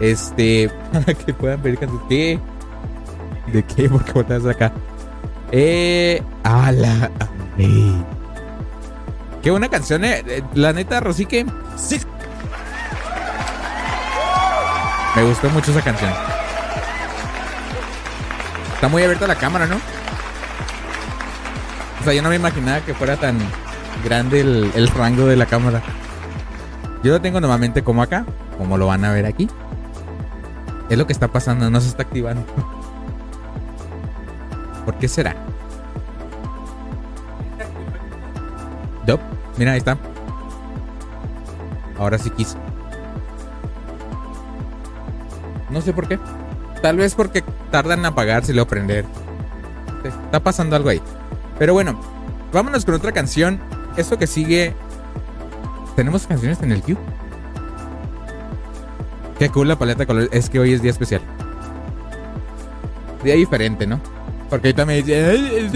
[0.00, 0.70] Este.
[0.92, 2.40] Para que puedan ver canciones.
[3.52, 3.88] ¿De qué?
[3.88, 4.72] ¿Por qué botas acá?
[5.52, 6.22] Eh.
[6.44, 7.10] A la.
[9.42, 10.22] Qué buena canción, eh.
[10.26, 11.46] Eh, La neta, Rosique.
[11.76, 12.00] Sí.
[15.14, 16.12] Me gustó mucho esa canción.
[18.74, 19.76] Está muy abierta la cámara, ¿no?
[22.00, 23.38] O sea, yo no me imaginaba que fuera tan
[24.04, 25.82] grande el, el rango de la cámara.
[27.02, 28.26] Yo lo tengo normalmente como acá,
[28.58, 29.48] como lo van a ver aquí.
[30.90, 32.44] Es lo que está pasando, no se está activando.
[34.86, 35.34] ¿Por qué será?
[39.04, 39.20] Dop,
[39.58, 39.98] mira, ahí está.
[41.98, 42.56] Ahora sí quiso.
[45.70, 46.20] No sé por qué.
[46.80, 47.42] Tal vez porque
[47.72, 49.04] tardan en apagarse y luego prender.
[50.04, 51.02] Está pasando algo ahí.
[51.58, 52.00] Pero bueno,
[52.52, 53.58] vámonos con otra canción.
[53.96, 54.74] Esto que sigue.
[55.96, 56.98] ¿Tenemos canciones en el queue?
[59.38, 60.28] Qué cool la paleta de colores.
[60.32, 61.22] Es que hoy es día especial.
[63.24, 64.00] Día diferente, ¿no?
[64.48, 65.70] Porque ahorita me dice, "Ay,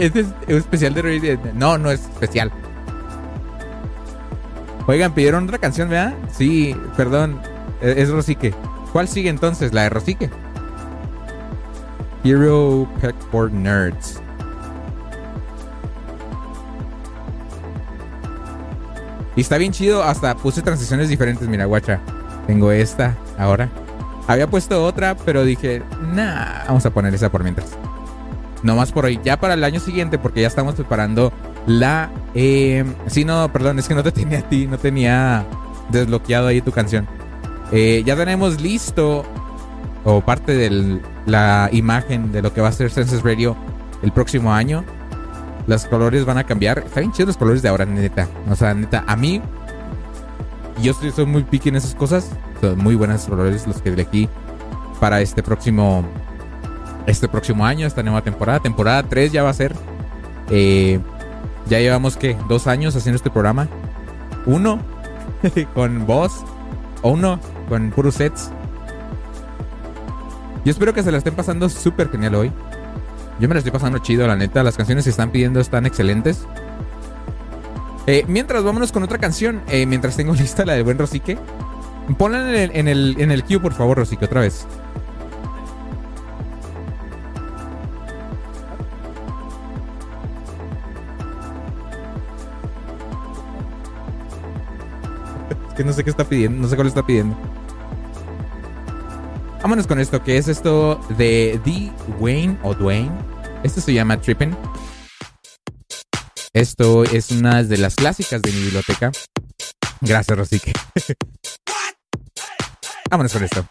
[0.00, 1.38] este es es especial de Rey".
[1.54, 2.50] No, no es especial.
[4.88, 6.14] Oigan, pidieron otra canción, ¿verdad?
[6.32, 7.40] Sí, perdón.
[7.80, 8.54] e- Es Rosique.
[8.92, 9.72] ¿Cuál sigue entonces?
[9.72, 10.30] La de Rosique.
[12.24, 14.20] Hero Pack for Nerds.
[19.36, 22.00] Y está bien chido, hasta puse transiciones diferentes, mira, guacha.
[22.46, 23.68] Tengo esta ahora.
[24.28, 25.82] Había puesto otra, pero dije,
[26.14, 27.76] nah, vamos a poner esa por mientras.
[28.62, 29.20] No más por hoy.
[29.24, 31.32] Ya para el año siguiente, porque ya estamos preparando
[31.66, 32.10] la...
[32.34, 35.44] Eh, sí, no, perdón, es que no te tenía a ti, no tenía
[35.90, 37.06] desbloqueado ahí tu canción.
[37.72, 39.24] Eh, ya tenemos listo,
[40.04, 43.56] o parte de la imagen de lo que va a ser Census Radio
[44.02, 44.84] el próximo año.
[45.66, 46.78] Los colores van a cambiar.
[46.78, 48.28] Está bien chidos los colores de ahora, neta.
[48.48, 49.42] O sea, neta, a mí
[50.80, 52.30] yo soy, muy picky en esas cosas.
[52.60, 54.28] Son muy buenos colores los que elegí
[55.00, 56.04] para este próximo
[57.06, 58.60] este próximo año, esta nueva temporada.
[58.60, 59.74] Temporada 3 ya va a ser.
[60.50, 61.00] Eh,
[61.68, 63.68] ya llevamos que dos años haciendo este programa.
[64.44, 64.80] Uno
[65.74, 66.44] con voz.
[67.02, 67.38] O uno
[67.68, 68.50] con puros sets.
[70.64, 72.52] Yo espero que se la estén pasando súper genial hoy.
[73.38, 74.62] Yo me la estoy pasando chido, la neta.
[74.62, 76.46] Las canciones que están pidiendo están excelentes.
[78.06, 79.62] Eh, mientras, vámonos con otra canción.
[79.68, 81.38] Eh, mientras tengo lista la del buen Rosique.
[82.18, 84.66] Ponla en el, en el, en el por favor, Rosique, otra vez.
[95.76, 97.36] que no sé qué está pidiendo, no sé cuál está pidiendo.
[99.62, 101.92] Vámonos con esto, que es esto de D.
[102.18, 103.10] Wayne o Dwayne.
[103.62, 104.56] Esto se llama Trippin.
[106.52, 109.12] Esto es una de las clásicas de mi biblioteca.
[110.00, 110.72] Gracias, Rosique.
[113.10, 113.66] Vámonos con esto.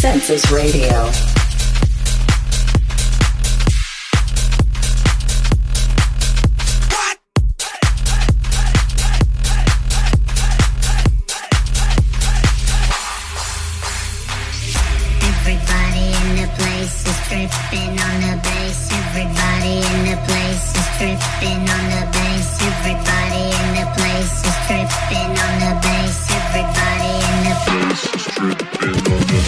[0.00, 1.41] Census Radio.
[17.52, 18.88] Is tripping on the bass.
[18.92, 22.48] Everybody in the place is tripping on the bass.
[22.62, 26.16] Everybody in the place is tripping on the bass.
[26.30, 29.40] Everybody in the place is tripping on the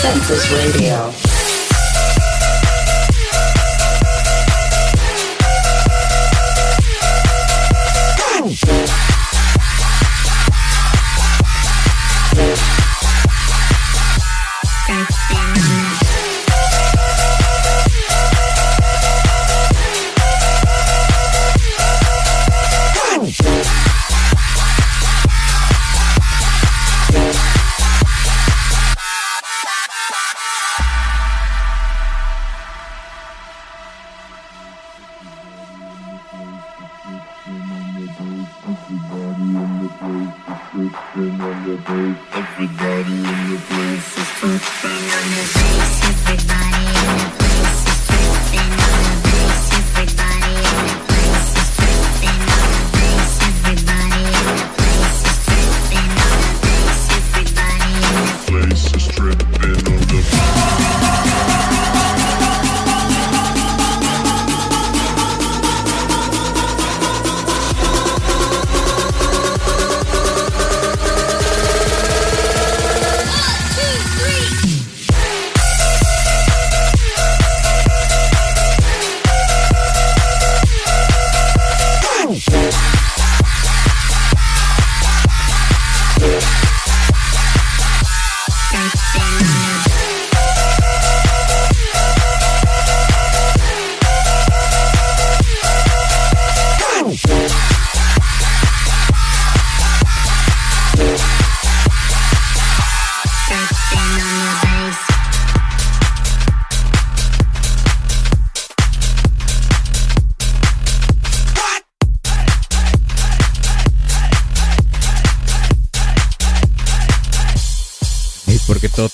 [0.00, 1.27] Census Radio.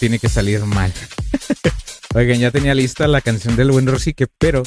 [0.05, 0.93] Tiene que salir mal.
[2.15, 4.63] Oigan, ya tenía lista la canción del buen Rosique, pero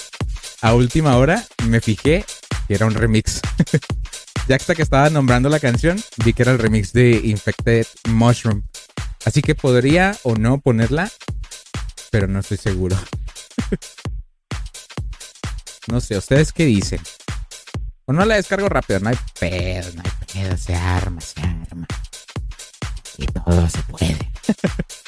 [0.64, 2.26] a última hora me fijé
[2.68, 3.40] que era un remix.
[4.48, 8.64] ya hasta que estaba nombrando la canción, vi que era el remix de Infected Mushroom.
[9.26, 11.12] Así que podría o no ponerla,
[12.10, 12.98] pero no estoy seguro.
[15.88, 17.02] no sé, ¿ustedes qué dicen?
[18.06, 21.86] O no la descargo rápido, no hay pedo, no hay pedo, se arma, se arma.
[23.20, 24.32] Y todo se puede.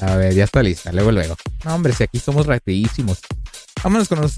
[0.00, 1.36] A ver, ya está lista, luego, luego.
[1.64, 3.20] No, hombre, si aquí somos rapidísimos.
[3.82, 4.34] Vámonos con los,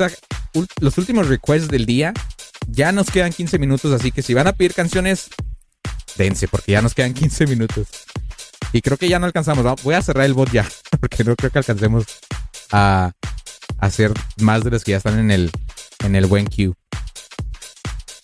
[0.80, 2.12] los últimos requests del día.
[2.68, 5.28] Ya nos quedan 15 minutos, así que si van a pedir canciones,
[6.16, 7.86] dense, porque ya nos quedan 15 minutos.
[8.72, 9.82] Y creo que ya no alcanzamos.
[9.82, 10.68] Voy a cerrar el bot ya,
[11.00, 12.04] porque no creo que alcancemos
[12.72, 13.12] a
[13.78, 15.50] hacer más de los que ya están en el,
[16.04, 16.74] en el buen queue.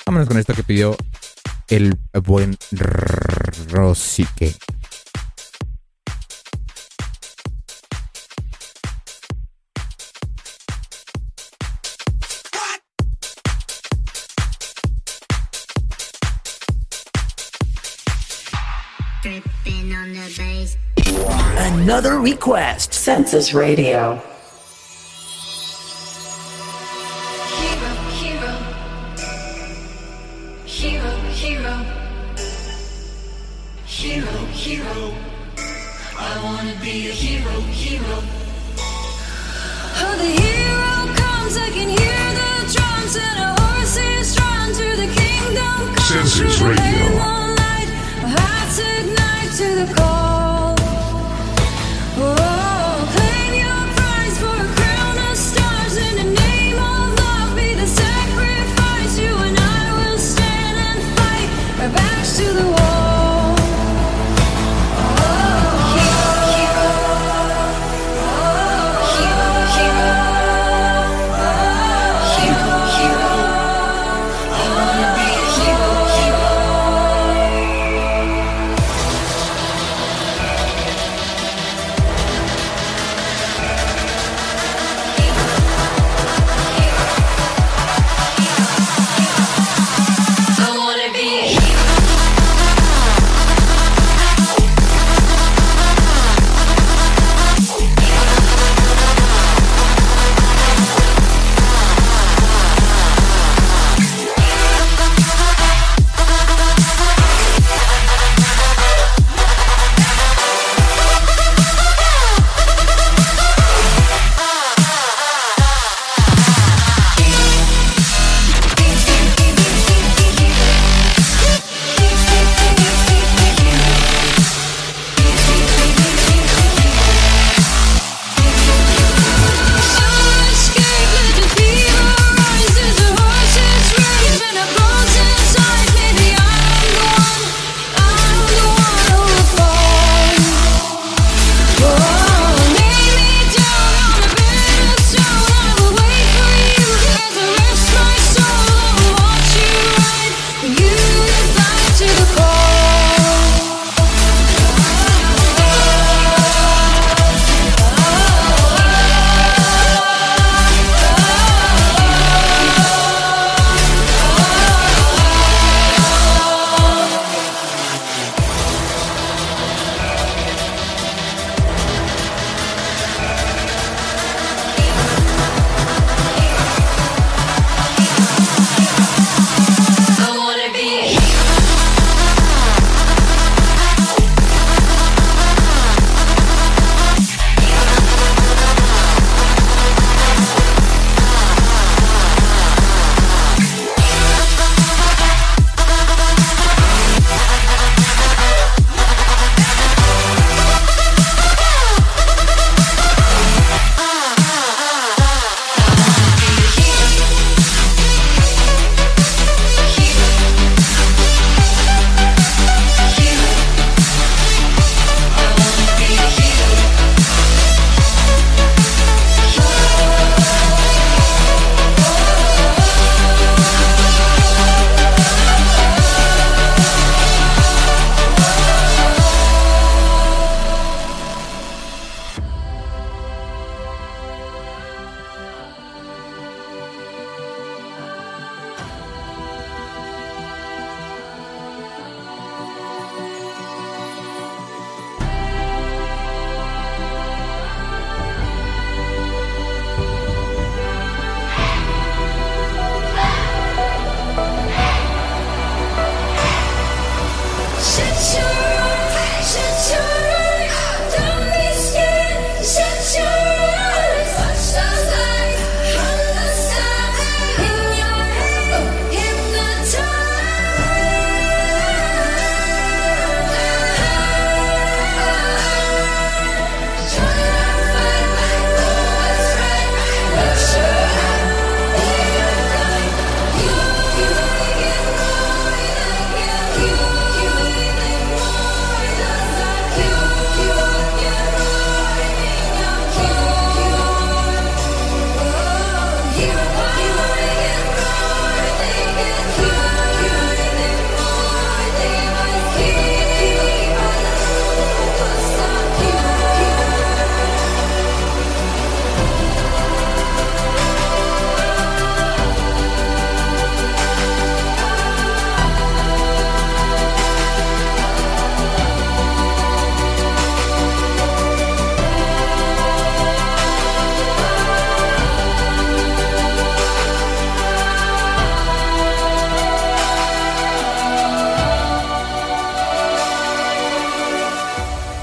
[0.05, 0.97] Vámonos con esto que pidió
[1.69, 2.57] el buen
[3.69, 4.55] Rosique.
[21.73, 22.93] Another request.
[22.93, 24.21] Census Radio.
[27.49, 28.55] Kiro Kiro
[30.67, 31.77] She no Kiro
[33.87, 35.15] She no
[36.19, 38.21] I want to be a hero, Kiro
[39.95, 40.63] How the hero.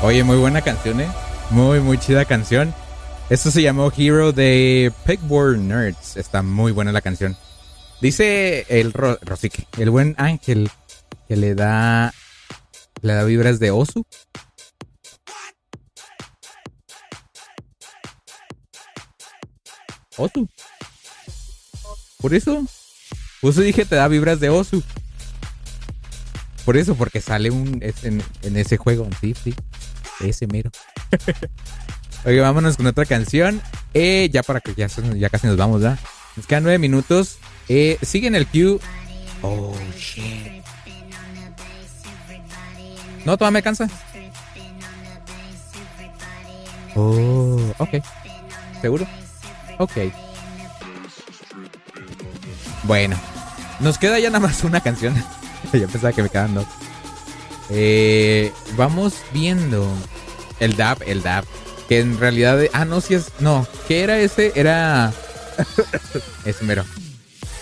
[0.09, 1.07] Oye, muy buena canción, ¿eh?
[1.51, 2.73] Muy, muy chida canción.
[3.29, 6.17] Esto se llamó Hero de Pegboard Nerds.
[6.17, 7.37] Está muy buena la canción.
[8.01, 10.71] Dice el Ro- Rosique, el buen ángel
[11.27, 12.11] que le da
[13.03, 14.03] le da vibras de Osu.
[20.17, 20.47] Osu.
[22.17, 22.65] Por eso.
[23.41, 24.83] Eso dije te da vibras de Osu.
[26.65, 29.07] Por eso, porque sale un en, en ese juego.
[29.21, 29.53] Sí, sí.
[30.19, 30.71] Ese mero.
[32.25, 33.61] Oye, vámonos con otra canción.
[33.93, 35.97] Eh, ya para que ya, ya casi nos vamos, ¿ya?
[36.35, 37.37] Nos quedan nueve minutos.
[37.69, 38.79] Eh, sigue en el queue.
[39.41, 40.63] Oh, shit.
[43.25, 43.87] No, todavía me cansa.
[46.95, 48.03] Oh, ok.
[48.81, 49.07] ¿Seguro?
[49.77, 49.91] Ok.
[52.83, 53.17] Bueno,
[53.79, 55.13] nos queda ya nada más una canción.
[55.73, 56.65] Yo pensaba que me quedaban dos.
[57.69, 59.87] Eh, vamos viendo
[60.59, 61.45] el DAP, el DAP.
[61.87, 62.59] Que en realidad.
[62.73, 63.31] Ah, no, si es.
[63.39, 64.51] No, ¿qué era ese?
[64.55, 65.11] Era.
[66.45, 66.85] es mero.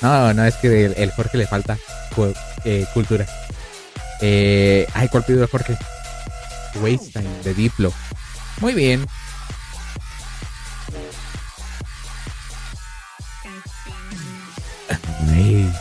[0.02, 1.78] No, no, es que el, el Jorge le falta
[2.66, 3.26] eh, cultura.
[4.22, 5.78] Eh, ay, ¿cuál pidió el Jorge?
[6.82, 7.94] Waste Time de Diplo.
[8.60, 9.06] Muy bien.
[15.30, 15.72] Ay.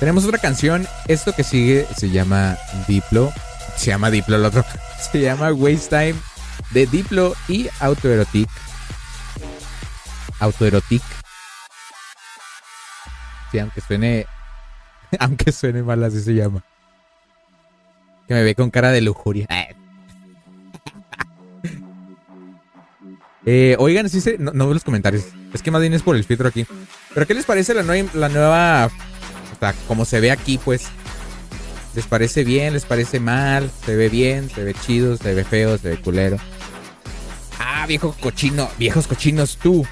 [0.00, 0.86] Tenemos otra canción.
[1.06, 2.56] Esto que sigue se llama
[2.86, 3.32] Diplo.
[3.78, 4.64] Se llama Diplo el otro.
[5.12, 6.14] Se llama Waste Time
[6.72, 8.48] de Diplo y Autoerotic.
[10.40, 11.02] Autoerotic.
[13.50, 14.26] Sí, aunque suene.
[15.20, 16.62] Aunque suene mal, así se llama.
[18.26, 19.46] Que me ve con cara de lujuria.
[23.50, 24.36] Eh, oigan, sí se.
[24.36, 25.24] No, no veo los comentarios.
[25.54, 26.66] Es que más bien es por el filtro aquí.
[27.14, 28.86] Pero ¿qué les parece la, la nueva.
[28.88, 30.90] O sea, como se ve aquí, pues.
[31.94, 32.74] ¿Les parece bien?
[32.74, 33.70] ¿Les parece mal?
[33.84, 34.50] ¿Se ve bien?
[34.50, 35.16] ¿Se ve chido?
[35.16, 35.78] ¿Se ve feo?
[35.78, 36.36] ¿Se ve culero?
[37.58, 38.68] Ah, viejo cochino.
[38.78, 39.86] Viejos cochinos tú.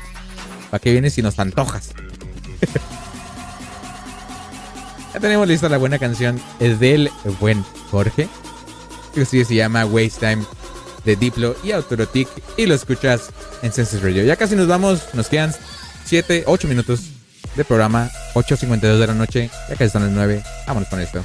[0.70, 1.90] ¿Para qué vienes si nos antojas?
[5.14, 6.40] ya tenemos lista la buena canción.
[6.60, 7.10] Es del
[7.40, 8.28] buen Jorge.
[9.14, 10.44] Que sí se llama Waste Time
[11.04, 12.28] de Diplo y Autorotic.
[12.56, 13.30] Y lo escuchas
[13.62, 14.24] en Senses Radio.
[14.24, 15.14] Ya casi nos vamos.
[15.14, 15.54] Nos quedan
[16.04, 17.00] 7, 8 minutos
[17.56, 18.10] de programa.
[18.34, 19.50] 8.52 de la noche.
[19.68, 20.42] Ya casi están las 9.
[20.66, 21.24] Vámonos con esto.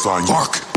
[0.00, 0.69] baseline.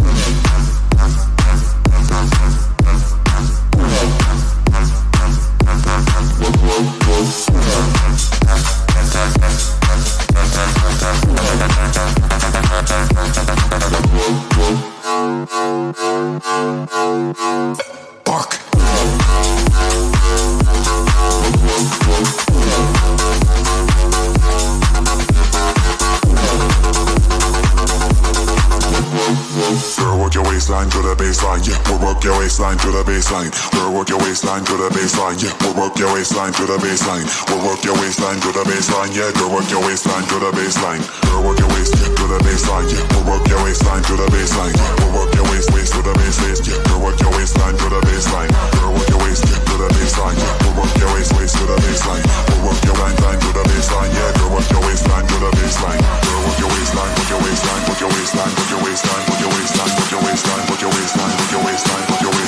[35.34, 35.65] Baseline, yeah.
[35.65, 37.26] We'll work your waistline to the baseline.
[37.49, 39.31] We'll work your waistline to the baseline, yeah.
[39.34, 41.01] Girl, work your waistline to the baseline.
[41.30, 43.03] Girl, work your waist to the baseline, yeah.
[43.14, 44.76] We'll work your waistline to the baseline.
[44.99, 46.77] We'll work your waist waist to the base waist, yeah.
[46.85, 48.51] Girl, work your waistline to the baseline.
[48.77, 50.53] Girl, work your waist to the baseline, yeah.
[50.64, 52.23] We'll work your waist waist to the baseline.
[52.49, 54.30] We'll work your line line to the baseline, yeah.
[54.38, 56.01] Girl, work your waistline to the baseline.
[56.23, 59.51] Girl, work your waistline, work your waistline, work your waistline, work your waistline, work your
[59.53, 62.42] waistline, work your waistline, work your waistline, work your waistline, waistline,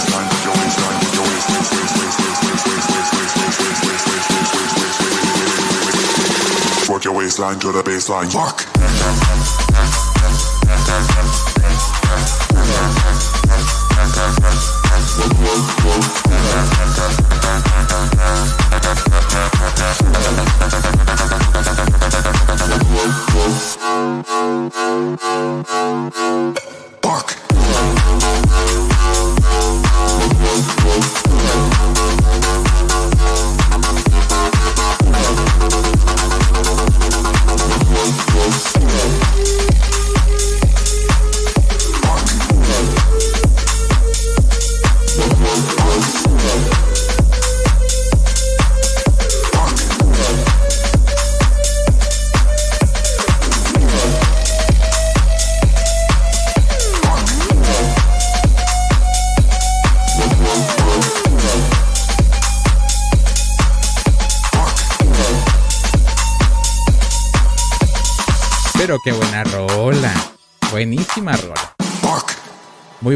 [7.06, 8.32] your waistline to the baseline.
[8.34, 9.55] Fuck.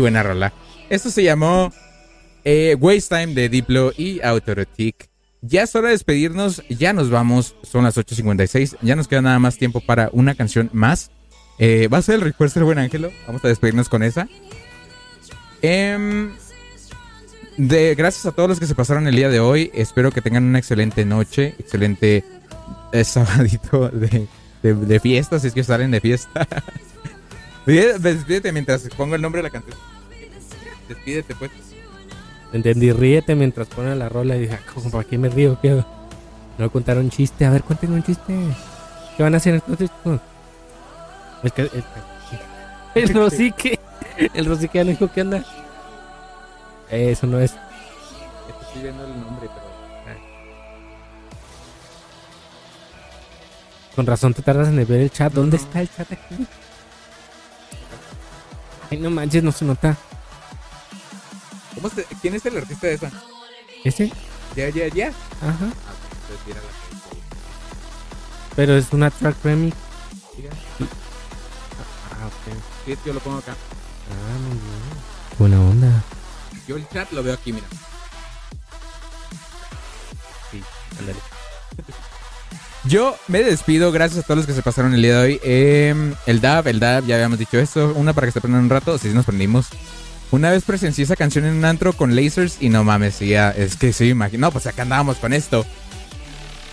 [0.09, 0.53] Buena rola.
[0.89, 1.71] Esto se llamó
[2.43, 5.07] eh, Waste Time de Diplo y Autorotic.
[5.41, 6.63] Ya es hora de despedirnos.
[6.67, 7.55] Ya nos vamos.
[7.61, 8.77] Son las 8.56.
[8.81, 11.11] Ya nos queda nada más tiempo para una canción más.
[11.59, 13.11] Eh, ¿Va a ser el request del buen Ángelo?
[13.27, 14.27] Vamos a despedirnos con esa.
[15.61, 16.31] Em,
[17.57, 19.69] de, gracias a todos los que se pasaron el día de hoy.
[19.75, 21.53] Espero que tengan una excelente noche.
[21.59, 22.23] Excelente
[22.93, 24.27] eh, sabadito de,
[24.63, 25.39] de, de fiesta.
[25.39, 26.47] Si es que salen de fiesta.
[27.67, 29.77] Despídete mientras pongo el nombre de la canción.
[30.89, 31.51] Despídete, pues.
[32.51, 35.57] Entendí, ríete mientras ponen la rola y dije, "Ah, ¿para qué me río?
[35.61, 35.83] ¿Qué?
[36.57, 37.45] No contar un chiste.
[37.45, 38.33] A ver, cuéntenme un chiste.
[39.15, 39.89] ¿Qué van a hacer entonces?
[41.43, 41.83] El, que- el,
[42.95, 43.79] el Rosique.
[44.33, 45.45] El Rosique ya no dijo qué anda.
[46.89, 47.51] Eso no es.
[47.51, 49.69] Estoy viendo el nombre, pero.
[53.95, 55.31] Con razón te tardas en ver el chat.
[55.33, 56.47] ¿Dónde está el chat aquí?
[58.89, 59.95] Ay, no manches, no se nota.
[61.81, 63.11] ¿Cómo se- ¿Quién es el artista de esa?
[63.85, 64.11] ¿Ese?
[64.55, 65.07] Ya, ya, ya.
[65.07, 65.15] Ajá.
[65.61, 69.75] Ah, entonces mira la Pero es una track remix.
[70.35, 72.53] que- Ah, ok.
[72.85, 73.53] Sí, yo lo pongo acá.
[73.53, 75.37] Ah, muy bien.
[75.37, 76.03] Buena onda.
[76.67, 77.67] Yo el chat lo veo aquí, mira.
[80.51, 80.61] Sí,
[80.99, 81.19] ándale.
[82.85, 85.39] Yo me despido, gracias a todos los que se pasaron el día de hoy.
[85.43, 87.91] Eh, el DAB, el DAB, ya habíamos dicho esto.
[87.95, 89.67] Una para que se prendan un rato, si nos prendimos.
[90.31, 93.49] Una vez presencié esa canción en un antro con lasers y no mames, sí, ya,
[93.49, 94.47] es que sí, imagino.
[94.47, 95.65] No, pues acá andábamos con esto.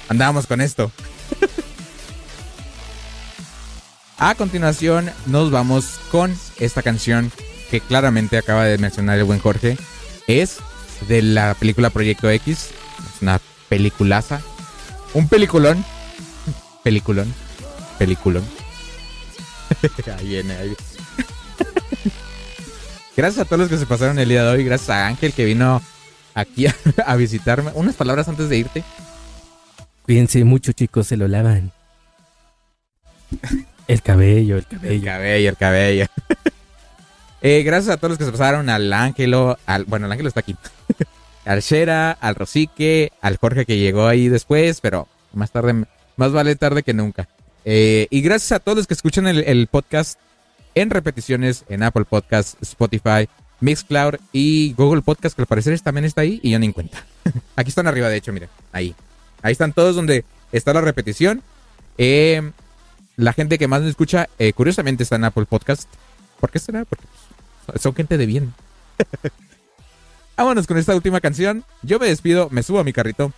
[0.08, 0.92] Andábamos con esto.
[4.18, 7.32] a continuación, nos vamos con esta canción
[7.70, 9.78] que claramente acaba de mencionar el buen Jorge.
[10.26, 10.58] Es
[11.08, 12.70] de la película Proyecto X.
[13.14, 14.42] Es una peliculaza.
[15.14, 15.82] Un peliculón.
[16.84, 17.32] Peliculón.
[17.98, 18.44] Peliculón.
[20.18, 20.95] ahí viene, ahí viene.
[23.16, 24.64] Gracias a todos los que se pasaron el día de hoy.
[24.64, 25.80] Gracias a Ángel que vino
[26.34, 26.74] aquí a,
[27.06, 27.70] a visitarme.
[27.74, 28.84] Unas palabras antes de irte.
[30.04, 31.72] Cuídense mucho, chicos, se lo lavan.
[33.88, 35.04] El cabello, el El cabello.
[35.04, 36.06] cabello, el cabello.
[37.42, 38.68] Eh, gracias a todos los que se pasaron.
[38.70, 39.56] Al Ángelo.
[39.66, 40.56] Al, bueno, el Ángelo está aquí.
[41.44, 45.84] al Shera, al Rosique, al Jorge que llegó ahí después, pero más tarde,
[46.16, 47.28] más vale tarde que nunca.
[47.64, 50.18] Eh, y gracias a todos los que escuchan el, el podcast
[50.76, 53.28] en repeticiones en Apple Podcasts, Spotify,
[53.60, 57.04] Mixcloud y Google Podcast, que al parecer también está ahí y yo ni en cuenta.
[57.56, 58.94] Aquí están arriba, de hecho, miren, ahí.
[59.42, 61.42] Ahí están todos donde está la repetición.
[61.98, 62.52] Eh,
[63.16, 65.88] la gente que más me escucha, eh, curiosamente, está en Apple Podcast.
[66.38, 66.84] ¿Por qué será?
[66.84, 67.06] Porque
[67.64, 68.52] pues, son gente de bien.
[70.36, 71.64] Vámonos con esta última canción.
[71.82, 73.32] Yo me despido, me subo a mi carrito.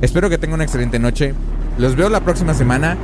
[0.00, 1.34] Espero que tengan una excelente noche.
[1.76, 2.96] Los veo la próxima semana.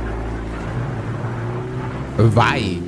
[2.17, 2.84] Vai!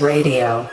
[0.00, 0.70] Radio.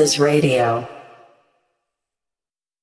[0.00, 0.99] Census Radio.